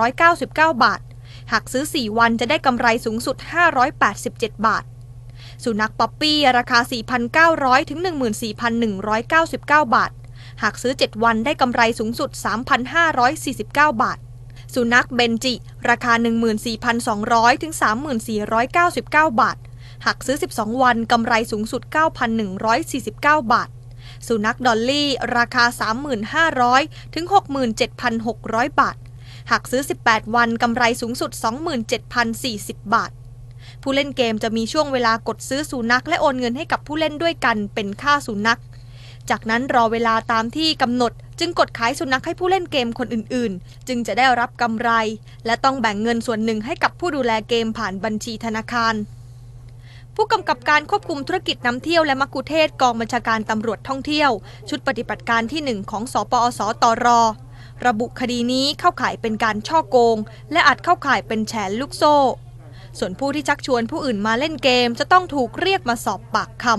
[0.04, 0.46] 4,899
[0.84, 1.00] บาท
[1.52, 3.36] หากซื้อ 4 วันจะได้กำไรสูงสุด
[4.00, 4.84] 587 บาท
[5.64, 6.78] สุนัขป๊อปปี้ราคา
[7.34, 8.00] 4,900 ถึง
[9.02, 9.58] 14,199
[9.94, 10.10] บาท
[10.62, 12.30] หากซื้อ 7 วันได้กำไรสูงสุด
[13.16, 14.18] 3,549 บาท
[14.74, 15.54] สุนัขเบนจิ
[15.88, 16.12] ราคา
[16.92, 17.72] 14,200 ถึง
[18.76, 19.56] 3499 บาท
[20.06, 21.82] หากซื้อ 12 วันกำไรสูงสุด
[22.66, 23.68] 9,149 บาท
[24.28, 25.64] สุนัขดอลลี่ ราคา
[26.60, 27.24] 35,000ถึง
[28.02, 28.96] 67,600 บาท
[29.50, 31.30] หากซื้อ 18 วันกำไรสูงสุด
[32.12, 33.10] 27,040 บาท
[33.82, 38.60] ผู้เล่นเกมจะมีช่วงเวลากดซื้อสุนัขและโอนเงินให้กับผู้เล่นด้วยกันเป็นค่าสุนัข
[39.30, 44.90] จากนั้นรอเวลาตามที่กำหนดจึงกดขายสุนัขให้ผู้เล่นเกมคนอื่นๆ จึงจะได้รับกำไร
[45.46, 48.94] และต้องแบ่งเงินส่วนหนึ่งให้กับผู้ดูแลเกมผ่านบัญชีธนาคาร
[50.14, 54.30] ผู้กำกับการควบคุมธุรกิจนำเที่ยวและมักคุเทศกองบัญชาการตำรวจท่องเที่ยว
[54.68, 57.20] ชุดปฏิบัติการที่ 1 ของสปอสตรอ
[57.86, 60.16] ระบุคดีนี้เข้าข่ายเป็นการช่อโกง
[60.52, 62.16] และอาจเข้าข่ายเป็นแฉลูกโซ่
[62.98, 66.76] ส่วนผู้ที่ชักชวนผู้อื่นมาเล่นเกมจะต้องถูกเรียกมาสอบปากคำ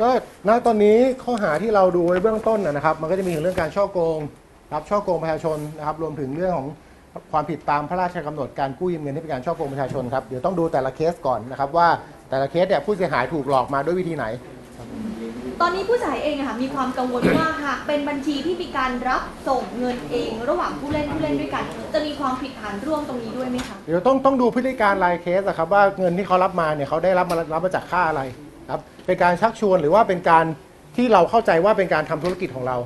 [0.00, 0.10] ก็
[0.48, 4.18] ณตอนนี้ข้อหาที่เราดูไว้เบื้องต้นนะครับ มันก็จะมีเรื่องการช่อโกง
[4.74, 6.68] ครับช่อโกงประชาชนนะครับ รวมถึงเรื่องของ
[7.32, 11.88] ความผิดตามพระราชกำหนดการกู้ยืมเงินที่เป็นการช่อโกงประชาชนครับเดี๋ยวต้องดูแต่ละเคสก่อนนะครับว่า
[12.30, 14.24] แต่ละเคสเนี่ยผู้เสียหายถูกหลอกมาด้วยวิธีไหน
[15.62, 28.22] ตอนนี้ผู้เสียหายเองอะค่ะมีความกังวลว่าหากเป็นบัญชีที่มีการรับส่งเงินเอง ระหว่างผู้เล่นผู้เล่นด้วยกัน จะมีความผิดฐานร่วมตรงนี้ด้วยไหมคะเดี๋ยวต้องต้องดูพฤติการรายเคสอะครับว่าเงินที่เขารับมาเนี่ยเขาได้รับมารับมาจากค่าอะไร
[28.70, 30.44] ครับเป็นการชักชวนหรือว่าเป็นการ
[30.96, 32.76] ที่เราเข้าใจว่าเป็นการทำธุรกิจของเรา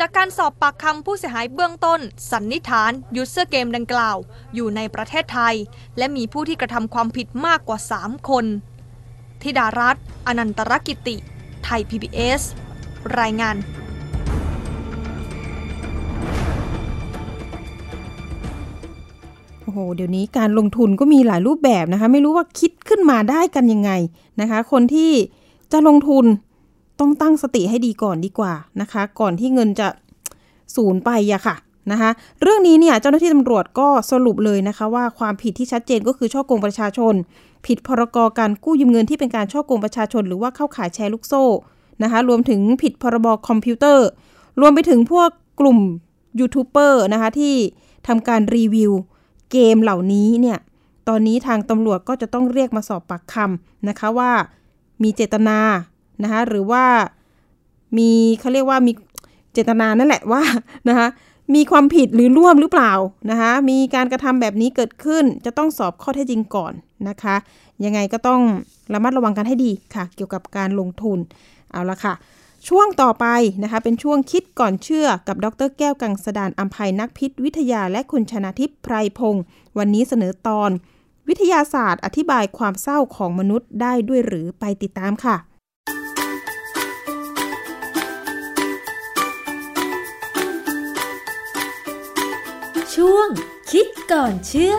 [0.00, 2.00] จากการสอบปากคำผู้เสียหายเบื้องต้น
[2.32, 4.16] สันนิษฐานยูเซอร์เกมดังกล่าว
[4.54, 5.54] อยู่ในประเทศไทย
[5.98, 8.44] และมีผู้ที่กระทำความผิดมากกว่า 3 คน
[9.42, 11.16] ธิดารัตน์อนันตรกิติ
[11.64, 12.42] ไทย PBS
[13.20, 13.56] รายงาน
[19.62, 23.90] โอ้โหเดี๋ยวนี้การลงทุนก็มีหลายรูปแบบนะคะ ไม่รู้ว่าคิดขึ้นมาได้กันยังไง
[24.40, 25.12] นะคะ คนที่
[25.72, 26.24] จะลงทุน
[27.00, 29.88] ต้องตั้งสติให้ดีก่อนดีกว่านะคะ ก่อนที่เงินจะ
[30.76, 31.56] สูญไปอะค่ะ
[31.92, 32.10] นะคะ
[32.40, 37.14] เรื่องนี้เนี่ยเจ้าหน้าที่ตำรวจก็สรุปเลยนะคะ ว่าความผิดที่ชัดเจนก็คือช่อโกงประชาชน
[37.66, 41.44] ผิดพรกการกู้ยืมเงินที่เป็นการช่อโกงประชาชน หรือว่าเข้าขายแชร์ลูกโซ่
[42.02, 44.06] นะคะรวมถึงผิดพรบคอมพิวเตอร์
[44.60, 45.30] รวมไปถึงพวก
[45.60, 45.78] กลุ่ม
[46.40, 47.54] ยูทูบเบอร์นะคะที่
[48.06, 48.92] ทำการรีวิว
[49.50, 50.58] เกมเหล่านี้เนี่ย
[51.08, 54.30] ตอนนี้ทางตำรวจก็จะต้องเรียกมาสอบปากคำนะคะว่า
[55.02, 55.58] มีเจตนา
[56.22, 56.84] นะคะหรือว่า
[57.98, 58.92] มีเขาเรียกว่ามี
[59.52, 60.42] เจตนานั่นแหละว่า
[60.88, 61.06] นะคะ
[61.54, 62.92] มีความผิดหรือร่วมหรือเปล่า
[63.30, 66.72] นะคะมีการกระทำแบบนี้เกิดขึ้น จะต้องสอบข้อเท็จจริงก่อน
[67.08, 67.36] นะคะ
[67.84, 68.40] ยังไงก็ต้อง
[68.92, 71.18] ระมัดระวังกันให้ดีค่ะ เกี่ยวกับการลงทุน
[71.70, 72.14] เอาละค่ะ
[72.68, 73.26] ช่วงต่อไป
[73.62, 79.44] นะคะ เป็นช่วงคิดก่อนเชื่อกับดรแก้วกังสดานอัมภัยนักพิษ วิทยาและคุณชนาทิพย์ไพรพงศ์
[79.78, 80.70] วันนี้เสนอตอน
[81.28, 85.36] วิทยาศาสตร์ อธิบายความเศร้าของมนุษย์ได้ด้วยหรือไปติดตามค่ะ
[92.96, 93.28] ช่วง
[93.70, 94.74] คิดก่อนเชื่อ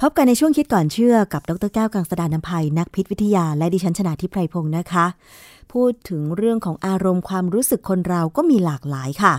[0.00, 5.06] พบกันในช่วงคิดก่อนเชื่อกับ ดรแก้วกังสดานนภัยนักพิษวิทยา และดิฉันชนาทิพไพรพงศ์นะคะ
[5.72, 9.34] พูดถึงเรื่องของอารมณ์ความรู้สึกคนเราก็มีหลากหลายค่ะ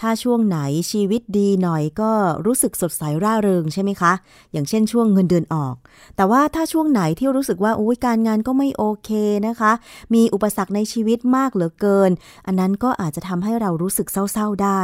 [0.00, 0.58] ถ้าช่วงไหน
[0.90, 2.12] ชีวิตดีหน่อยก็
[2.46, 4.12] รู้สึกสดใสร่าเริงใช่ไหมคะ
[4.52, 5.74] อย่างเช่นช่วงเงินเดือนออก
[6.16, 9.10] แต่ว่าถ้าช่วงไหนที่รู้สึกว่าโอ้ยการงานก็ไม่โอเค
[9.46, 9.72] นะคะ
[10.14, 12.10] มีอุปสรรคในชีวิตมากเหลือเกิน
[12.46, 14.82] อันนั้นก็อาจจะทำให้เรารู้สึกเศร้าๆได้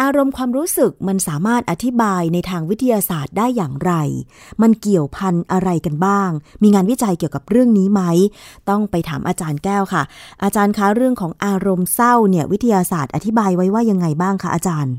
[0.00, 3.92] อารมณ์ความรู้สึกมันสามารถอธิบายในทางวิทยาศาสตร์ได้อย่างไร
[4.62, 6.30] มันเกี่ยวพันอะไรกันบ้าง
[6.62, 8.02] มีงานวิจัยเกี่ยวกับเรื่องนี้ไหม
[8.70, 10.02] ต้องไปถามอาจารย์แก้วค่ะ
[10.42, 14.94] อาจารย์คะเรื่องของอารมณ์เศร้าเนี่ยวิทยาศาสตร์อธิบายไว้ว่ายังไงบ้างคะอาจารย์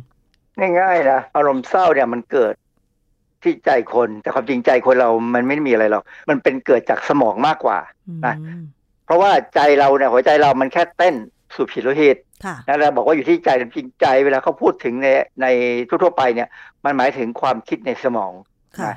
[0.79, 2.53] ง่ายๆนะอารมณ์เศร้าเนี่ยมันเกิด
[3.43, 7.79] ที่ใจคน แต่ความจริงใจคนเรามันไม่มีอะไรหรอก มันเป็นเกิดจากสมองมากกว่า
[8.25, 8.35] นะ
[9.05, 11.15] เพราะว่าใจเราเนี่ยหัวใจเรามันแค่เต้น
[11.55, 12.17] สูบฉีดโลหิต
[12.67, 15.07] นะเราบอกว่าอยู่ที่ใจจริงใจเวลาเขาพูดถึงใน
[15.41, 15.45] ใน
[15.87, 16.49] ทั่วๆไปเนี่ย
[16.85, 18.33] มันหมายถึงความคิดในสมอง
[18.85, 18.95] นะ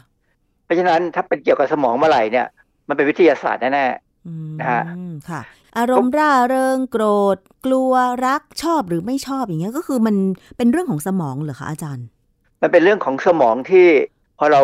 [0.64, 2.46] เพราะฉะนั้นถ้าเป็นเกี่ยวกับสมองเมื่อไหร่เนี่ย
[2.88, 4.82] มันเป็นวิทยาศาสตร์แน่ๆนะฮะ
[5.30, 5.40] ค่ะ
[5.78, 7.04] อารมณ์ร่าเริงโกร
[7.36, 7.92] ธ กลัว
[8.26, 10.16] รักชอบหรือไม่ชอบอย่างเงี้ยก็คือมัน
[10.56, 12.06] เป็นเรื่องของสมองเหรอคะอาจารย์
[12.62, 13.86] มันเป็นเรื่องของสมองที่
[14.38, 14.62] พอเรา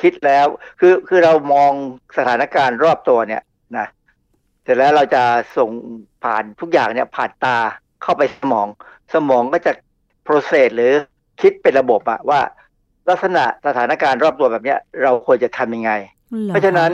[0.00, 0.46] คิดแล้ว
[0.80, 1.72] คือคือเรามอง
[2.16, 3.42] สถานการณ์รอบตัวเนี่ย
[3.76, 3.86] นะ
[4.64, 5.22] เสร็จแล้วเราจะ
[5.56, 5.70] ส่ง
[6.24, 7.56] ผ่านทุกอย่างเนี่ยผ่านตา
[8.02, 8.66] เข้าไปสมอง
[9.14, 9.72] สมองก็จะ
[10.26, 10.92] process หรือ
[11.40, 12.40] คิดเป็นระบบอะว่า
[13.08, 15.92] ลักษณะสถานการณ์รอบตัวแบบเนี้ย เราควรจะทำยังไง
[16.46, 16.90] เพราะฉะนั้น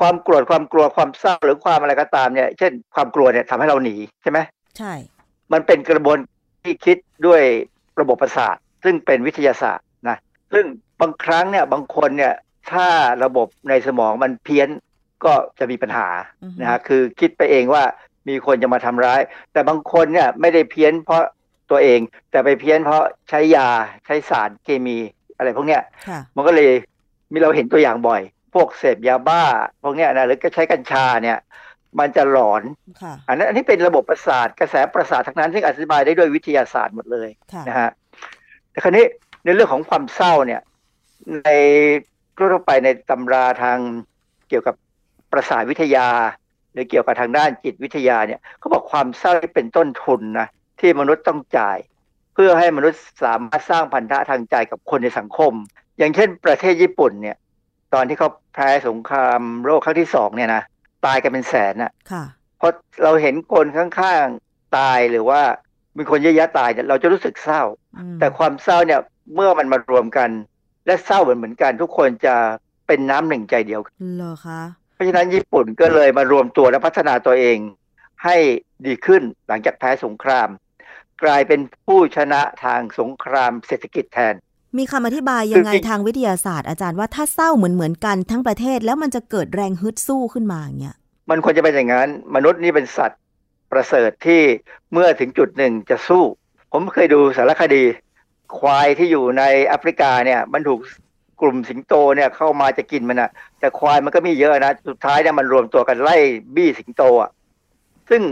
[0.00, 4.38] ความโกรธความกลัวความเศร้าหรือความอะไรก็ตามเนี่ย เช่น ความกลัวเนี่ยทำให้เราหนีใช่ไหม
[4.78, 4.92] ใช่
[5.52, 6.16] มันเป็นกระบวน
[6.62, 6.96] ที่คิด
[7.26, 7.42] ด้วย
[8.00, 10.16] ระบบประสาท ซึ่งเป็นวิทยาศาสตร์นะ
[10.52, 10.64] ซึ่ง
[11.00, 12.34] บางครั้งเนี่ยบางคนเนี่ย
[12.72, 12.86] ถ้า
[13.24, 14.68] ระบบในสมองมันเพี้ยน
[15.24, 16.08] ก็จะมีปัญหา
[16.60, 17.84] นะฮะคือคิดไปเองว่า
[18.28, 19.20] มีคนจะมาทำร้าย
[19.52, 21.22] แต่บางคนเนี่ยไม่ได้เพี้ยนเพราะ
[21.70, 22.00] ตัวเอง
[22.30, 23.68] แต่ไปเพี้ยนเพราะใช้ยา
[24.06, 24.98] ใช้สารเคมี
[25.36, 25.82] อะไรพวกเนี้ย
[26.36, 26.70] มันก็เลย
[27.32, 28.22] มีเราเห็นตัวอย่างบ่อย
[28.54, 29.42] พวกเสพยาบ้า
[29.82, 31.38] พวกเนี้ยนะหรือก็ใช้กัญชาเนี่ย
[32.00, 32.62] มันจะหลอน
[33.28, 37.28] อันนั้นอันนี้เป็นระบบประสาทกระแสประสาททั้งนั้นซึ่งอธิบายได้ด้วยวิทยาศาสตร์หมดเลย
[37.68, 37.90] นะฮะ
[38.70, 39.04] แต่คราวนี้
[39.44, 40.60] ในเรื่องของความเศร้าเนี่ย
[41.44, 41.50] ใน
[42.36, 43.78] ทั่วไปในตำราทาง
[44.48, 44.74] เกี่ยวกับ
[45.32, 46.08] ประสาทวิทยา
[46.72, 50.48] หรือเกี่ยวกับทางด้านจิตวิทยาเนี่ยเขาบอกความเศร้าเป็นต้นทุนนะ
[50.80, 51.78] ที่มนุษย์ต้องจ่าย
[52.34, 55.52] เพื่อให้มนุษย์สามารถสร้างพันธะทางใจกับคนในสังคม
[55.98, 57.36] อย่างเช่น ประเทศญี่ปุ่นเนี่ย
[57.94, 60.62] ตอนที่เขาแพ้สงครามโลกครั้งที่สองเนี่ยนะ
[61.06, 62.24] ตายกันเป็นแสนอะ่ะ
[62.58, 65.40] เพราะเราเห็นคนข้างๆตายหรือว่า
[65.96, 67.62] มีคนเยอะแยะตายเนี่ยเราจะรู้สึกเศร้า
[68.18, 69.00] แต่ความเศร้าเนี่ย
[69.34, 70.30] เมื่อมันมารวมกัน
[70.86, 72.34] และเศร้าเหมือนเหมือนกัน ทุกคนจะ
[72.86, 73.80] เป็นน้ำหนึ่งใจเดียว
[74.16, 74.60] เหรอคะ
[75.02, 77.58] ราะฉะนั้นญี่ปุ่นก็เลยมารวมตัวและพัฒนาตัวเอง
[78.24, 78.36] ให้
[78.86, 80.48] ดีขึ้นหลังจากแพ้สงคราม
[81.22, 84.34] กลายเป็นผู้ชนะทางสงครามเศรษฐกิจแทน
[84.78, 90.96] มีคำอธิบายยังไงทางวิทยาศาสตร์อาจารย์ว่าถ้าเศร้าเหมือนเหมือนกันทั้งประเทศแล้วมันจะเกิดแรงฮึดสู้ขึ้นมาอย่างเงี้ย
[91.30, 93.20] มันควรจะเป็นอย่างนั้น มนุษย์นี่เป็นสัตว์
[93.72, 94.42] ประเสริฐที่
[94.92, 96.22] เมื่อถึงจุดหนึ่งจะสู้
[96.72, 97.84] ผมเคยดูสารคดี
[98.58, 100.80] ควายที่อยู่ในแอฟริกาเนี่ย มันถูก
[101.42, 106.16] กลุ่มสิงโตเนี่ยเข้ามาจะกินมันนะแต่ควายมันก็มีเยอะนะสุดท้ายเนี่ยมันรวมตัวกันไล่
[106.54, 107.30] บี้สิงโตอะ
[108.10, 108.22] ซึ่ง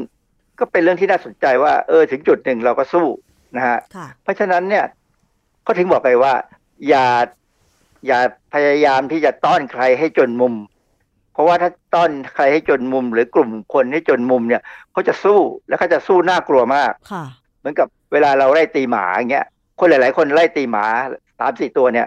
[0.59, 3.07] ก็เป็นเรื่องที่น่าสนใจว่า เออถึงจุดหนึ่งเราก็สู้
[3.57, 3.79] นะฮะ
[4.23, 4.85] เพราะฉะนั้นเนี่ย
[5.67, 6.35] ก็ถึงบอกไปว่า
[6.89, 7.07] อย่า
[8.07, 8.21] อย่า
[8.55, 10.55] พยายามที่จะต้อนใครให้จนมุม
[11.33, 15.39] เพราะว่าถ้าต้อนใครให้จนมุม หรือกลุ่มคนให้จนมุมเนี่ยเขาจะสู้
[15.69, 16.93] แล้วเขาจะสู้น่ากลัวมาก
[17.59, 19.47] เหมือนกับเวลาเราไล่ตีหมาอย่างเงี้ย
[19.79, 20.85] คนหลาย ๆ คนไล่ตีหมา
[21.39, 22.07] สามสี่ตัวเนี่ย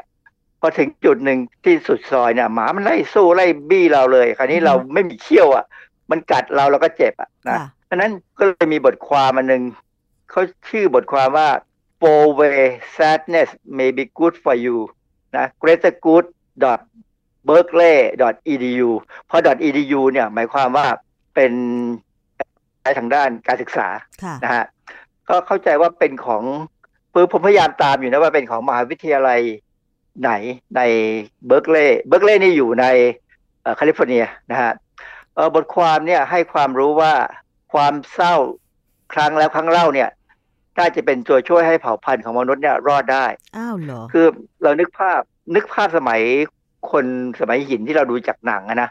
[0.66, 5.66] พอถึงจุดหนึ่งที่สุดซอยเนี่ยหมามันไล่สู้ไล่บี้เราเลย คราวนี้เราไม่มีเขี้ยวอะ
[6.11, 9.64] มันกัดเราเราก็เจ็บอะนะเพราะนั้นก็เลยมีบทความมันหนึ่ง
[10.32, 11.49] เขาชื่อบทความว่า
[11.99, 12.62] four ways
[12.95, 14.78] sadness may be good for you
[15.38, 16.26] นะ greater good
[16.64, 16.80] dot
[17.47, 18.89] berkeley dot edu
[19.28, 20.88] เพราะ dot edu เนี่ยหมายความว่า
[21.36, 21.53] เป็น
[22.97, 23.88] ทางด้านการศึกษา
[24.43, 24.64] นะฮะ
[25.30, 26.43] ก็เข้าใจว่าเป็นของ
[27.14, 29.41] คือผมพยายามตามอยู่นะว่าเป็นของมหาวิทยาลัย
[30.22, 30.32] ไหน
[30.76, 30.82] ใน
[31.47, 32.86] เบิร์กเลย์เบิร์กเลย์นี่อยู่ใน
[33.76, 34.72] แคลิฟอร์เนียนะฮะ
[35.55, 37.14] บทความเนี่ยให้ความรู้ว่า
[37.74, 38.36] ความเศร้า
[39.14, 40.09] ครั้งแล้วครั้งเล่าเนี่ย
[40.80, 43.26] น่าจะเป็นตัวช่วยให้เผ่าพันธุ์ของมนุษย์เนี่ยรอดได้
[43.57, 44.26] อ้าวเหรอ คือ
[44.64, 45.22] เรานึกภาพ
[45.55, 46.22] นึกภาพสมัย
[46.91, 47.05] คน
[47.39, 48.89] สมัยหินที่เราดูจากหนังนะ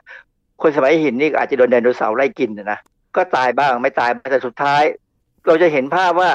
[0.62, 2.78] คนสมัยหินนี่อาจจะโดนไดโนเสาร์ไล่กินนะ
[3.16, 4.82] ก็ตายบ้างไม่ตายแต่สุดท้าย
[5.46, 6.30] เราจะเห็นภาพว่า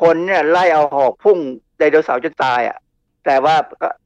[0.00, 1.38] คนเนี่ยไล่เอาหอกพุ่ง
[1.78, 2.76] ไดโนเสาร์จนตายอะ
[3.26, 3.54] แต่ว่า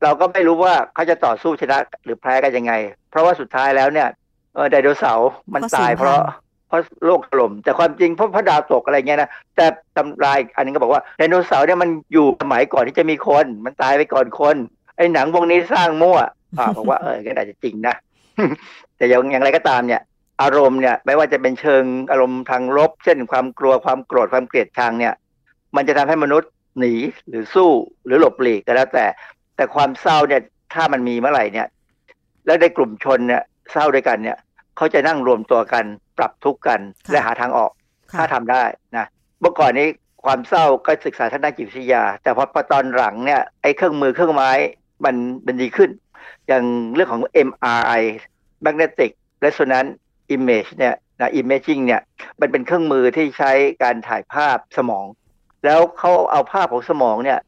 [0.03, 2.73] เราก็ไม่รู้ว่าเขาจะต่อสู้ชนะหรือแพ้กันยังไง
[3.11, 4.09] เพราะว่าสุดท้ายแล้วเนี่ย
[4.71, 6.21] ไดโนเสาร์มันตายเพราะ
[6.69, 14.57] เพราะโลกถล่มแต่ความจริงเพราะพระดาวตกอะไรเงี้ยนะแต่ตำรายอันนึงก็บอกว่าไดโนเสาร์เนี่ยมันอยู่สมัยก่อนที่จะมีคน มันตายไปก่อนคน
[14.97, 16.19] ไอ้หนังวงนี้สร้างมั่ว
[16.59, 17.95] อ่าบอกว่าเออก็อาจจะจริงนะ
[18.97, 20.03] แต่อย่างอย่างไรก็ตามเนี่ย
[20.43, 25.15] อารมณ์เนี่ยไม่ว่าจะเป็นเชิงอารมณ์ทางลบ เช่นความกลัวความโกรธความเกลียดชังเนี่ย
[25.77, 26.95] มันจะทำให้มนุษย์ หนี
[27.29, 27.71] หรือสู้
[28.05, 29.07] หรือหลบหลีกก็แล้วแต่
[29.57, 30.43] แต่ความเศร้าเนี่ย
[30.75, 31.69] ถ้ามันมีเมื่อไหร่เนี่ย
[32.47, 34.39] แล้วในกลุ่มชนเนี่ยเศร้าด้วยกันเนี่ย
[34.77, 35.85] เขาจะนั่งรวมตัวกัน
[36.19, 37.71] ปรับทุกข์กันและหาทางออก
[38.19, 38.65] ถ้าทำได้
[38.97, 39.07] นะ
[39.41, 39.89] เมื่อก่อนนี้
[40.25, 44.51] ความเศร้าก็ศึกษาทางด้านจิตวิทยา แต่พอตอนหลังเนี่ยไอ้เครื่องมือเครื่องไม้
[45.05, 45.17] มัน
[45.47, 45.91] มันดีขึ้น
[46.47, 46.65] อย่าง
[46.95, 48.03] เรื่องของ MRI
[48.65, 49.11] magnetic
[49.45, 49.93] resonance
[50.35, 52.03] image เนี่ยนะ imaging เนี่ย
[52.41, 53.53] มันเป็นเครื่องมือที่ใช้
[53.83, 55.05] การถ่ายภาพสมอง
[55.67, 57.39] แล้วเขาเอาภาพของสมองเนี่ย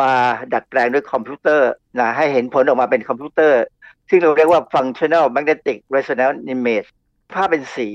[0.00, 0.12] มา
[0.52, 3.62] ดัดแปลงด้วยคอมพิวเตอร์นะให้เห็นผลออกมาเป็นคอมพิวเตอร์
[4.08, 6.88] ซึ่งเราเรียกว่า functional magnetic resonance image
[7.32, 7.88] ภาพเป็นสี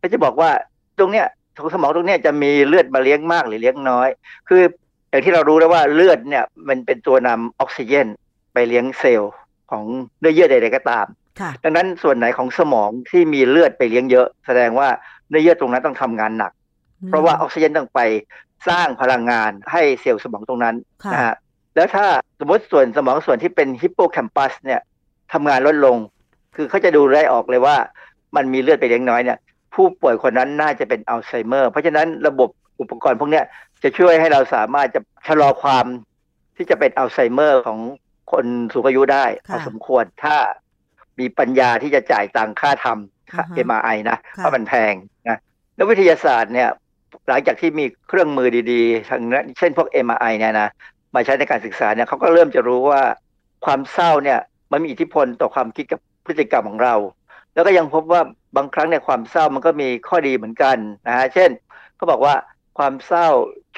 [0.00, 0.50] ก็จะบอกว่า
[0.98, 1.26] ตรงเนี้ย
[1.58, 4.08] ของสมองตรงเนี้ยจะมีเลือดมาเลี้ยงมากหรือเลี้ยงน้อย
[4.48, 4.62] คือ
[5.10, 8.06] อย่างที่เรารู้แล้วว่าเลือดเนี่ยมันเป็นตัวนำออกซิเจน
[8.52, 9.32] ไปเลี้ยงเซลล์
[9.70, 9.84] ของ
[10.20, 11.06] เนื้อเยื่อใดๆก็ตาม
[11.64, 14.88] ดังนั้นส่วนไหนของสมองที่มีเลือดไปเลี้ยงเยอะ แสดงว่า
[15.28, 16.52] เนื้อเยื่อตรงนั้นต้องทำงานหนัก
[17.06, 18.00] เพราะว่าออกซิเจนต้องไป
[18.68, 20.76] สร้างพลังงานให้เซลล์สมองตรงนั้น
[21.12, 21.34] นะฮะ
[21.74, 22.06] แล้วถ้า
[22.38, 24.80] สมมติส่วนสมองส่วนที่เป็นฮิปโปแคมปัสเนี่ย
[25.32, 25.96] ทำงานลดลง
[26.56, 27.76] คือเขาจะดูได้ออกเลยว่า
[28.36, 29.38] มันมีเลือดไปเลี้ยงน้อยเนี่ย
[29.74, 32.48] ผู้ป่วยคนนั้นน่าจะเป็นอัลไซเมอร์ เพราะฉะนั้นระบบ
[32.80, 33.42] อุปกรณ์พวกนี้
[33.82, 35.86] จะช่วยให้เราสามารถจะชะลอความ
[36.56, 37.80] ที่จะเป็นอัลไซเมอร์ของ
[38.32, 40.36] คนสูงอายุได้พอสมควรถ้า
[41.18, 44.94] มีปัญญาที่จะจ่ายตังค่าทำค่า MRI นะเพราะมันแพง
[45.28, 45.38] นะ
[45.78, 46.68] นักวิทยาศาสตร์เนี่ย
[47.28, 50.68] หลังจากที่มีเครื่องมือดีๆทางนั้นเช่นพวก MRI เนี่ยนะ
[51.14, 53.02] มาใช้ในการศึกษาเนี่ยเขาก็เริ่มจะรู้ว่า
[53.64, 54.38] ความเศร้าเนี่ย
[54.72, 56.94] มันมีอิทธิพลต่อความคิดกับพฤติกรรมของเรา
[57.54, 58.22] แล้วก็ยังพบว่า
[58.56, 60.76] บางครั้งในความเศร้ามันก็มีข้อดีเหมือนกัน
[61.06, 61.50] นะฮะเช่น
[61.96, 62.34] เขาบอกว่า
[62.78, 63.28] ความเศร้า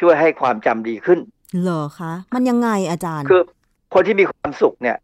[0.00, 1.18] ช่วยให้ความจำดีขึ้น
[1.62, 3.42] เหรอคะมันยังไงอาจารย์ คือ
[3.94, 4.96] คนที่มีความสุขเนี่ย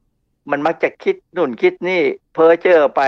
[0.51, 2.01] มันมักจะคิดนู่นคิดนี่
[2.33, 3.01] เพ้อเจ้อไป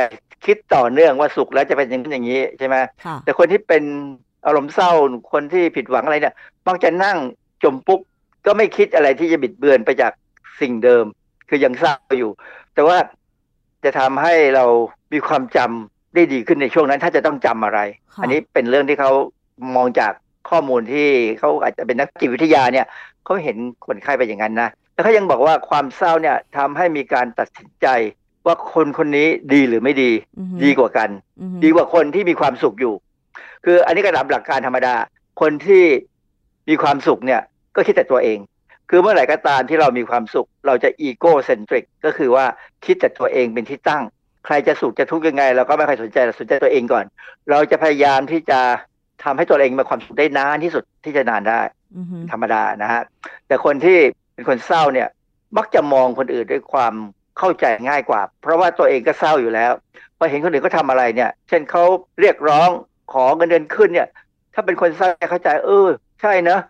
[0.46, 2.76] คิดต่อเนื่องว่าสุขแล้วจะเป็นอย่างนี้อย่างนี้ใช่ไหม
[3.24, 3.84] แต่คนที่เป็น
[4.48, 4.90] อารมณ์เศร้า
[5.32, 6.34] คนที่ผิดหวังอะไรเนี่ย
[6.68, 7.18] มักจะนั่ง
[7.64, 8.00] จมปุ๊ก
[8.46, 10.12] ก็ไม่คิดอะไรที่จะบิดเบือนไปจาก
[10.60, 11.04] สิ่งเดิม
[11.48, 12.30] คือยังเศร้าอยู่
[12.74, 12.98] แต่ว่า
[13.84, 14.64] จะทำให้เรา
[15.12, 17.80] มีความจำได้ดีขึ้นในช่วงนั้น ถ้าจะต้องจำอะไร
[18.22, 19.12] อันนี้เป็นเรื่องที่เขา
[19.76, 20.12] มองจาก
[20.50, 22.86] ข้อมูลที่เขาอาจจะเป็นนักจิตวิทยาเนี่ย
[23.24, 27.86] เขาเห็นคนไข้ไปอย่างนั้นนะแล้วเขายังบอกว่าความเศร้าเนี่ยทำให้มีการตัดสินใจ
[28.46, 30.10] ว่าคนคนนี้ดีหรือไม่ดี
[30.64, 31.08] ดีกว่ากัน
[31.64, 32.94] ดีกว่าคนที่มีความสุขอยู่
[33.64, 34.94] คืออันนี้ก็ตามหลักการธรรมดา
[35.40, 35.84] คนที่
[36.68, 37.40] มีความสุขเนี่ย
[37.76, 38.38] ก็คิดแต่ตัวเอง
[38.90, 42.44] คือเมื่อไหร่ก็ตามที่เรามีความสุข เราจะอีโก้เซนทริกก็คือว่า
[42.84, 44.02] คิดแต่ตัวเองเป็นที่ตั้ง
[44.46, 47.04] ใครจะสุขจะทุกข์ยังไง เราก็ไม่ค่อยสนใจเราสนใจตัวเองก่อน
[47.50, 48.60] เราจะพยายามที่จะ
[49.24, 51.60] ทำให้ตัวเองมีความสุขได้นานที่สุดที่จะนานได้
[52.32, 53.02] ธรรมดานะฮะ
[53.46, 53.98] แต่คนที่
[54.34, 55.08] เป็นคนเศร้าเนี่ย
[55.56, 56.94] มักจะมองคนอื่นด้วยความ
[57.38, 59.72] เข้าใจง่ายกว่า เพราะว่าตัวเองก็เศร้าอยู่แล้ว
[60.18, 61.84] พอเห็นคนอื่นเขาทาอะไรเนี่ย เช่นเขา
[62.20, 62.70] เรียกร้อง
[63.12, 64.08] ขอเงินเดือนขึ้นเนี่ย
[64.54, 65.88] ถ้าเป็นคนเศร้าเข้าใจเออ
[66.22, 66.60] ใช่เนะ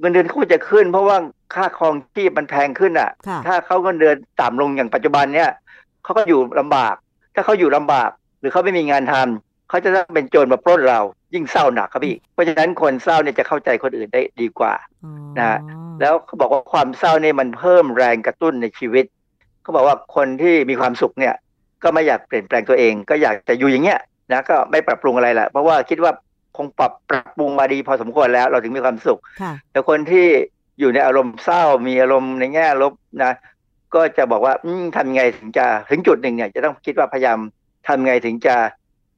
[0.00, 1.16] เงินเดือนเขาจะขึ้น เพราะว่า
[1.54, 3.10] ค่าครองชีพมันแพงขึ้นอะ
[3.46, 5.50] ถ้าเขาเงินเดือนต่ำลงอย่างปัจจุบันเนี่ย
[6.04, 6.94] เขาก็อยู่ลำบาก
[7.34, 11.00] ถ้าเขาอยู่ลำบาก หรือเขาไม่มีงานทำเขาจะต้องเป็นโจรมาปล้นเรา
[11.34, 14.74] ยิ่งเศร้าหนักครับพี่ เพราะฉะนั้นคนเศร้าเนี่ยจะเข้าใจคนอื่นได้ดีกว่า
[15.38, 15.58] นะ
[16.00, 19.04] แล้วเขาบอกว่าความเศร้าเนี่ยมันเพิ่มแรงกระตุ้นในชีวิต
[19.62, 21.34] เขาบอกว่าคนที่มีความสุขเนี่ย
[21.82, 24.00] ก็ไม่อยากเปลี่ยนแปลงตัวเอง ก็อยากจะอยู่อย่างเงี้ย
[24.32, 26.12] นะก็ไม่ปรับปรุงอะไรแหละเพราะว่าคิดว่า
[26.56, 29.20] คงปรับปรับปรุงมาดีพอสมควรแล้ว เราถึงมีความสุข
[29.70, 30.26] แต่คนที่
[30.80, 33.32] อยู่ในอารมณ์เศร้ามีอารมณ์ในแง่ลบนะ
[33.94, 34.54] ก็จะบอกว่า
[34.96, 37.38] ทำไงถึงจะถึงจุดหนึ่งเนี่ย จะต้องคิดว่าพยายาม
[37.86, 38.54] ทำไงถึงจะ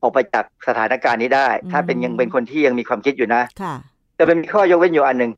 [0.02, 3.42] ออกไปจากสถานการณ์นี้ได้ ถ้าเป็นยังเป็นคนที่ยังมีความคิดอยู่นะ
[4.16, 5.32] แต่เป็นมีข้อยกเว้นอยู่อันหนึ่ง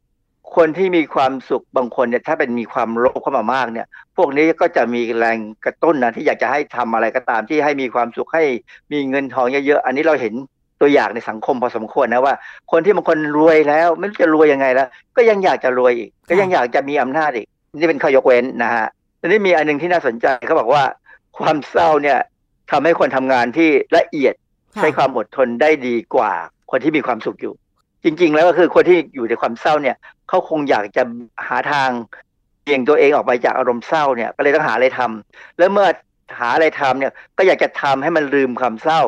[0.56, 3.86] คนที่มีความสุขบางคนเนี่ยถ้าเป็นมีความโลภเข้ามามากเนี่ย
[4.16, 8.44] พวกนี้ก็จะมีแรงกระตุ้นนะที่อยากจะให้ทำอะไรก็ตามที่ให้มีความสุขให้
[8.92, 10.34] มีเงินทองเยอะๆอันนี้เราเห็น
[10.80, 12.34] ตัวอย่างในสังคมพอสมควรนะว่า
[12.72, 17.46] คนที่บางคนรวยแล้วไม่รู้จะรวยยังไงแล้ว ก็ยังอยากจะรวยอีก ก็ยังอยากจะมีอำนาจอีก
[17.76, 18.86] นี่เป็นข้อยกเว้นนะฮะ
[19.20, 20.82] ทีนี้มีอันนึงที่น่าสนใจเขาบอกว่า
[21.38, 22.18] ความเศร้าเนี่ย
[22.70, 24.34] ทำให้คนทำงานที่ละเอียด
[24.80, 26.32] ใช้ความอดทนได้ดีกว่า
[26.70, 27.54] คนที่มีความสุขอยู่
[28.04, 29.96] จริง ๆ แล้วก็คือคนที่อยู่ในความเศร้าเนี่ย
[30.28, 31.02] เขาคงอยากจะ
[31.46, 31.90] หาทาง
[32.62, 35.88] เบี่ยงตัวเองออกไปจากอารมณ์เศร้าเนี่ยก็เลยต้องหาอะไรทำแล้วเมื่อ
[36.38, 39.02] หาอะไรทำเนี่ย ก็อยากจะทำให้มันลืมความเศร้า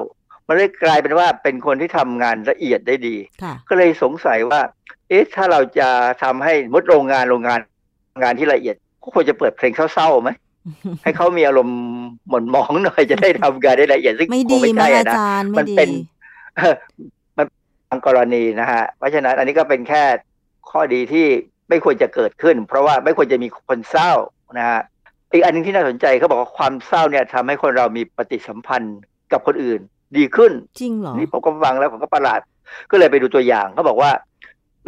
[0.47, 4.61] มันเลยกลายเป็นว่าเป็นคนที่ทำงานละเอียดได้ดีค่ะก็เลยสงสัยว่า
[5.09, 5.89] เอ๊ะถ้าเราจะ
[6.23, 7.61] ทำให้มดโรงงานโรงงาน
[8.23, 10.31] งานที่ละเอียดก็ควรจะเปิดเพลงเศร้าๆไหม
[11.03, 11.79] ให้เขามีอารมณ์
[12.29, 15.91] หม่นหมองหน่อยจะได้ทำงานได้ละเอียดซึ่งไม่คดีงไม่ไหมใช่อะอานะจารย์มัไม่ดีเป็น
[17.37, 17.47] มัน
[17.89, 20.03] บางกรณีนะฮะเพราะฉะนั้นอันนี้ก็เป็นแค่
[20.71, 21.27] ข้อดีที่
[21.69, 24.13] ไม่ควรจะเกิดขึ้น เพราะว่าไม่ควรจะมีคนเศร้า
[24.59, 24.81] นะฮะ
[25.33, 28.99] อีกอันหนึงที่น่าสนใจเขาบอกว่าความเศร้าเนี่ยทำให้คนเรามีปฏิสัมพันธ์
[29.33, 29.81] กับคนอื่น
[30.17, 32.41] ดีขึ้นจริงเหรอนี่ผมก็ฟังแล้วผมก็ประหลาด
[32.91, 34.11] ก็เลยไปดูตัวอย่างเขาบอกว่า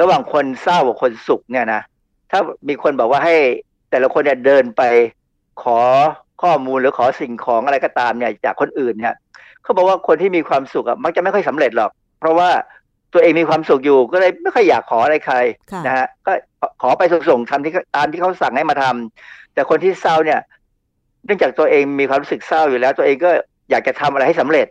[0.01, 1.83] ระหว่างคนเศร้ากับคนสุขเนี่ยนะ
[2.31, 3.37] ถ้ามีคนบอกว่าให้
[3.91, 4.83] แต่ละคนเนี่ยเดินไป
[5.63, 5.79] ขอ
[6.43, 9.15] ข้อมูลหรือขอสิ่งของอะไรก็ตามเนี่ยจากคนอื่นเนี่ย
[9.63, 12.51] เขาบอกว่าคนที่มีความสุขอะมักจะไม่ค่อยสำเร็จหรอก เพราะว่า
[13.13, 15.37] ตัวเองมีความสุขอยู่ก็เลยไม่ค่อยอยากขออะไรใคร
[15.73, 16.33] ค่ะนะฮะก็
[16.83, 20.41] ขอไปส่งๆทำที่ตามที่เขาสั่งให้มาทำแต่คนที่เศร้าเนี่ย
[21.25, 23.31] เนื่องจากตัวเองมีความรู้สึกเศร้าอยู่แล้ว ตัวเองก็
[23.71, 24.67] อยากจะทำอะไรให้สำเร็จ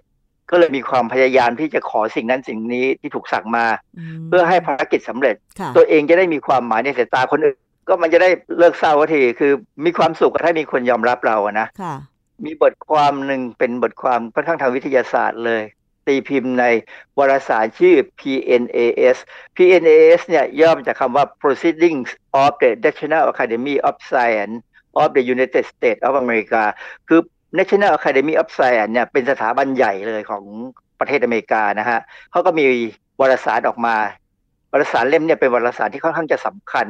[0.52, 3.66] ก็เลยมีความพยายามที่จะขอสิ่งนั้นสิ่งนี้ที่ถูกสั่งมา
[4.28, 9.52] เพื่อให้ภารกิจสำเร็จค่ะตัวเองจะได้มีความหมายในสายตาคนอื่น ก็มันจะได้เลิกเศร้าทีคือ
[9.86, 11.96] มีความสุขถ้ามีคนยอมรับเราอะนะค่ะ
[12.46, 15.64] มีบทความหนึ่งเป็นบทความค่อนข้างทางวิทยาศาสตร์เลย
[16.08, 16.66] ตีพิมพ์ใน
[17.18, 19.18] วารสารชื่อ PNAS
[19.56, 22.10] PNAS เนี่ยย่อมาจากคำว่า Proceedings
[22.42, 24.56] of the National Academy of Science
[25.02, 26.64] of the United States of America
[27.08, 27.20] คือ
[27.58, 30.44] National Academy of Science เนี่ยเป็นสถาบันใหญ่เลยของ
[31.00, 32.00] ประเทศอเมริกานะฮะ
[32.32, 32.66] เขาก็มี
[33.20, 33.96] วารสารออกมา
[34.72, 36.88] วารสารเล่มเนี่ยเป็นวารสารที่ค่อนข้างจะสำคัญ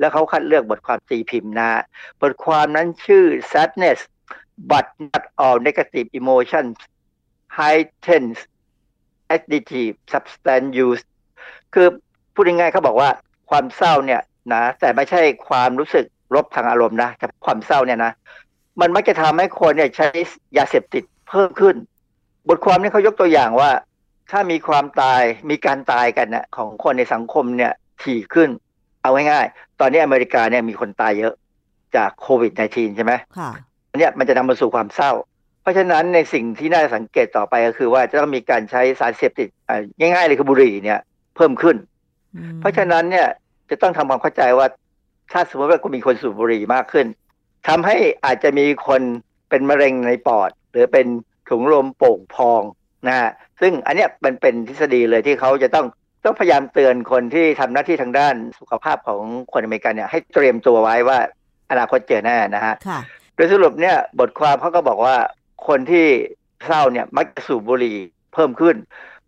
[0.00, 1.80] แล้วเขาคัดเลือกบทความตีพิมพ์นะฮะ
[2.20, 4.00] บทความนั้นชื่อ sadness
[4.70, 6.76] but not all negative emotions
[7.58, 8.38] heightens
[9.34, 11.02] additive substance use
[11.74, 11.86] คือ
[12.34, 13.10] พูดง่ายๆเขาบอกว่า
[13.50, 18.12] ความเศร้าเนี่ยนะแต่ไม่ใช่ความรู้สึกลบทางอารมณ์นะแต่ความเศร้าเนี่ยนะ
[18.80, 20.08] มันมักจะทำให้คนเนี่ยใช้
[20.58, 21.76] ยาเสพติดเพิ่มขึ้น
[22.48, 23.70] บทความนี้เขายกตัวอย่างว่า
[24.30, 28.50] ถ้ามีความตายมีการตายกันนะของคนในสังคมเนี่ยถี่ขึ้น
[29.02, 31.34] เอาง่ายๆ ตอนนี้อเมริกาเนี่ยมีคนตายเยอะ
[31.96, 33.50] จากโควิด -19 ใช่ไหมค่ะ
[33.90, 35.35] อันเนี้ยมันจะนำมาสู่ความเศร้าเพ
[35.66, 39.80] ราะฉะนั้นในสิ่งที่น่าสังเกตต่อไปก็คือว่าจะต้องมีการใช้สารเสพติดอ่า
[40.14, 41.00] ง่ายๆเลยคือบุหรี่เนี่ย
[41.36, 41.76] เพิ่มขึ้น
[42.60, 43.26] เพราะฉะนั้นเนี่ย
[43.70, 44.66] จะต้องทำความเข้าใจว่า
[45.32, 47.06] ถ้าสมมติว่าคุณมีคนสูบบุหรี่มากขึ้น
[47.68, 49.02] ทำให้อาจจะมีคน
[49.50, 51.06] เป็นมะเร็งในปอด หรือเป็น
[51.48, 52.62] ถุงลมโป่งพอง
[53.06, 55.86] นะฮะซึ่งอันเนี้ยมันเป็นทฤษฎีเลยที่เขาจะต้อง
[56.24, 61.18] ต้องพยายามเตือนคนที่ทำหน้าที่ทางด้านสุขภาพของคนอเมริกันเนี่ยให้เตรียมตัวไว้ว่า
[61.70, 63.00] อนาคตเจอแน่นะฮะค่ะ
[63.34, 65.16] โดยสรุปเนี่ยบทความเขาก็บอกว่า
[65.68, 66.06] คนที่
[66.66, 67.96] เศร้าเนี่ยมักจะสูบบุหรี่
[68.34, 68.76] เพิ่มขึ้น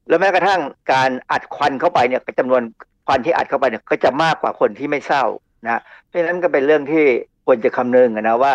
[0.09, 0.61] แล้วแม้กระทั่ง
[0.93, 2.63] การอัดควันเข้าไปเนี่ยจำนวน
[3.07, 5.25] ควันที่อัดเข้าไปเนี่ยก็จะมากกว่าคนที่ไม่เศร้า
[5.65, 7.05] นะเพราะฉะนั้นก็เป็นเรื่องที่
[7.47, 8.55] ควรจะคำนึงอะนะว่า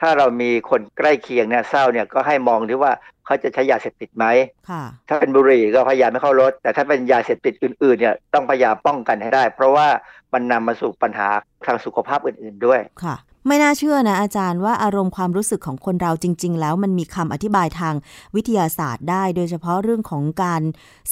[0.00, 2.92] ถ้าเรามีคนใกล้เคียงเนี่ยเศร้าเนี่ยก็ให้มองดูว่า
[3.26, 4.26] เขาจะใช้ยาเสพติดไหม
[4.70, 9.88] ค่ะถ้าเป็นบุหรี่ก็พยายามไม่เข้าลดแต่ถ้าเป็นยาเสพติดอื่นๆเนี่ยต้องพยายามป้องกันให้ได้ เพราะว่า
[10.32, 11.28] มันนำมาสู่ปัญหา
[11.66, 17.94] ทางสุขภาพอื่น ๆด้วยค่ะ ไม่น่าเชื่อนะอาจารย์ว่าอารมณ์ความรู้สึกของคนเราจริง ๆ แล้วมันมีคำอธิบายทาง
[18.36, 20.62] วิทยาศาสตร์ได้ โดยเฉพาะเรื่องของการ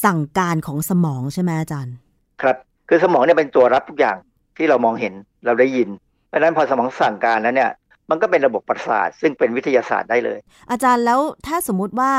[0.05, 1.95] สั่งการของสมองใช่ไหมอาจารย์
[2.41, 2.57] ครับ
[2.89, 4.17] คือสมองเนี่ยเป็นตัวรับทุกอย่าง
[4.57, 5.13] ที่เรามองเห็น
[5.45, 5.89] เราได้ยิน
[6.27, 7.71] เพราะฉะนั้นพอสมองสั่งการแล้วเนี่ย
[8.09, 10.39] มันก็เป็นระบบประสาทซึ่งเป็นวิทยาศาสตร์ได้เลย
[10.71, 12.13] อาจารย์แล้วถ้าสมมุติว่า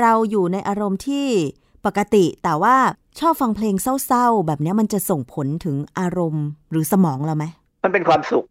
[0.00, 1.26] เราอยู่ในอารมณ์ที่
[1.86, 2.76] ปกติ แต่ว่า
[3.20, 3.74] ชอบฟังเพลง
[4.06, 7.44] เศร้าๆ แบบเนี้ยมันจะส่งผลถึงอารมณ์หรือสมองเราไหม
[7.84, 8.44] มันเป็นความสุข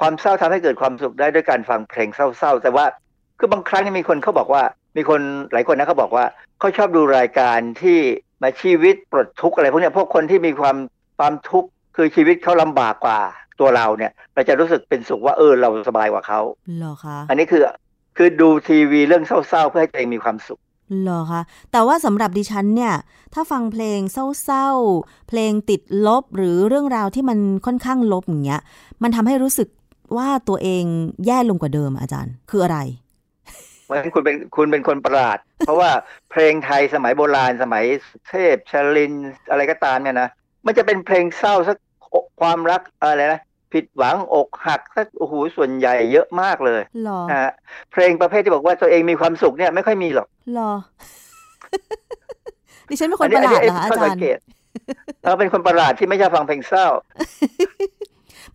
[0.00, 2.84] ความเศร้าทำให้เกิดความสุขได้ด้วยการฟังเพลงเศร้าๆแต่ว่า
[3.38, 4.62] คือบางครั้งเนี่ยมีคนเขาบอกว่า
[4.96, 5.20] มีคน
[5.52, 6.24] หลายคนนะเขาบอกว่า
[6.60, 7.98] เขาชอบดูรายการที่
[8.42, 10.76] มาชีวิตปลดทุกข์อะไรพวกเนี้ยพวกคนที่มีความ
[11.18, 13.18] ความทุกข์คือชีวิตเขาลำบากกว่า
[13.60, 16.40] ตัวเราเนี่ยเราจะรู้สึกเป็นสุขว่าเออเราสบายกว่าเขา
[16.76, 17.62] เหรอคะอันนี้คือ
[18.16, 20.60] คือดูทีวีเรื่องเศร้าๆเพื่อให้ตัวเองมีความสุข
[21.02, 21.42] เหรอคะ
[21.72, 22.94] แต่ว่าสำหรับดิฉันเนี่ย
[23.34, 28.60] ถ้าฟังเพลงเศร้าๆ เพลงติดลบหรือเรื่องราวที่มันค่อนข้างลบอย่างเงี้ย
[29.02, 29.68] มันทำให้รู้สึก
[30.16, 30.84] ว่าตัวเอง
[31.26, 32.78] แย่ลงกว่าเดิมอะอาจารย์ คืออะไร
[33.84, 35.90] เพราะฉะนั้นคุณเป็นคุณเป็นคนประหลาด เพราะว่า
[36.30, 37.84] เพลงไทยสมัยโบราณสมัย
[38.28, 39.12] เทพชลิน
[39.50, 40.28] อะไรก็ตามเนี่ยนะ
[40.66, 41.76] มันจะเป็นเพลงเศร้าสัก
[42.40, 43.40] ความรักอะไรนะ
[43.72, 47.52] ผิดหวังอกหักสักโอ้โหส่วนใหญ่เยอะมากเลยหรอนะฮะ
[47.92, 50.72] เพลงประเภทที่บอกว่าตัวเองมีความสุขเนี่ยไม่ค่อยมีหรอกหรอ
[52.88, 54.38] ดิฉันเป็นคนประหลาดเหรอคะอาข้จารสังย์เกต
[55.22, 56.86] เราเป็นคนประหลาดที่ไม่ชอบฟังเพลงเศร้า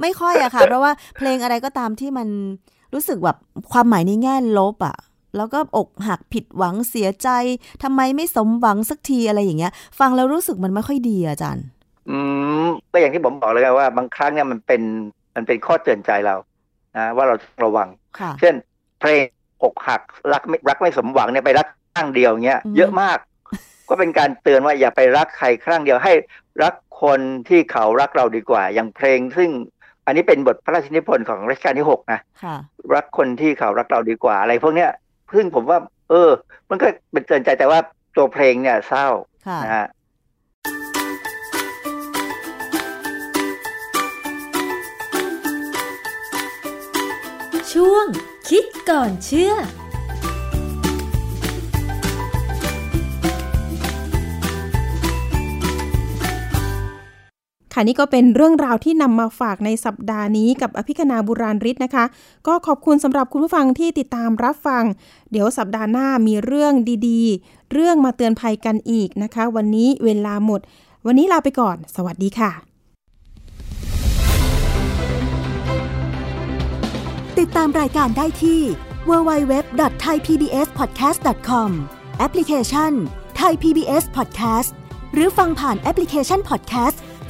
[0.01, 2.27] ไม่ค่อยอะค่ะ เพราะว่าเพลงอะไรก็ตามที่มัน
[2.93, 3.37] รู้สึกแบบ
[3.71, 4.97] ความหมายในแง่ลบอะ
[5.37, 7.29] แล้วก็อกหักผิดหวังเสียใจ
[7.83, 11.65] ทำไมไม่สมหวังสักทีอะไรอย่างเงี้ย ฟังแล้วรู้สึกมันไม่ค่อยดีอะอาจารย์
[12.09, 12.17] อื
[12.63, 14.81] มก็อย่างที่ผมบอกเลยไงว่า บางครั้งเนี่ยมันเป็น
[15.35, 16.35] มันเป็นข้อเตือนใจเรา
[16.97, 17.87] นะว่าเราต้องระวัง
[18.19, 18.55] ค่ะเช่น
[18.99, 19.23] เพลง
[19.63, 20.01] อกหัก
[20.33, 23.17] รักไม่รักไม่สมหวังเนี่ยไปรักข้างเดียวเงี้ยเยอะมาก
[23.89, 26.13] ก็เป็นการเตือนว่าอย่าไปรักใครครั้งเดียวให้
[26.63, 29.49] รักคนที่เขารักเราดีกว่า อย่างเพลงซึ่ง
[30.05, 32.55] อันนี้เป็นบทพระราชนิพนธ์ของรัชกาลที่หกนะค่ะ
[32.93, 34.89] รักคนที่เขารักเราดีกว่าอะไรพวกเนี้ย
[35.35, 35.77] ซึ่งผมว่า
[36.09, 36.29] เออ
[36.69, 37.79] มันก็เป็นเตือนใจแต่ว่า
[38.15, 39.07] ตัวเพลงเนี่ยเศร้า
[39.47, 39.87] ค่ะนะฮะ
[47.73, 48.05] ช่วง
[48.49, 49.53] คิดก่อนเชื่อ
[57.73, 62.05] ค่ะนี่ก็เป็นเรื่องราวที่นำมาฝากในสัปดาห์นี้กับอภิคณาบุราริศนะคะ
[62.47, 64.83] ก็ขอบคุณสำหรับคุณผู้ฟังที่ติดตามรับฟัง
[65.31, 66.73] เดี๋ยวสัปดาห์หน้ามีเรื่อง
[67.07, 70.61] ดีๆ เรื่องมาเตือนภัยกันอีกนะคะ วันนี้เวลาหมด
[71.05, 72.51] วันนี้ลาไปก่อน สวัสดีค่ะ
[77.39, 78.61] ติดตามรายการได้ที่
[79.09, 81.69] www.thaipbspodcast.com
[82.17, 82.91] แอปพลิเคชัน
[83.41, 84.69] Thai PBS Podcast
[85.13, 86.97] หรือฟังผ่านแอปพลิเคชัน Podcast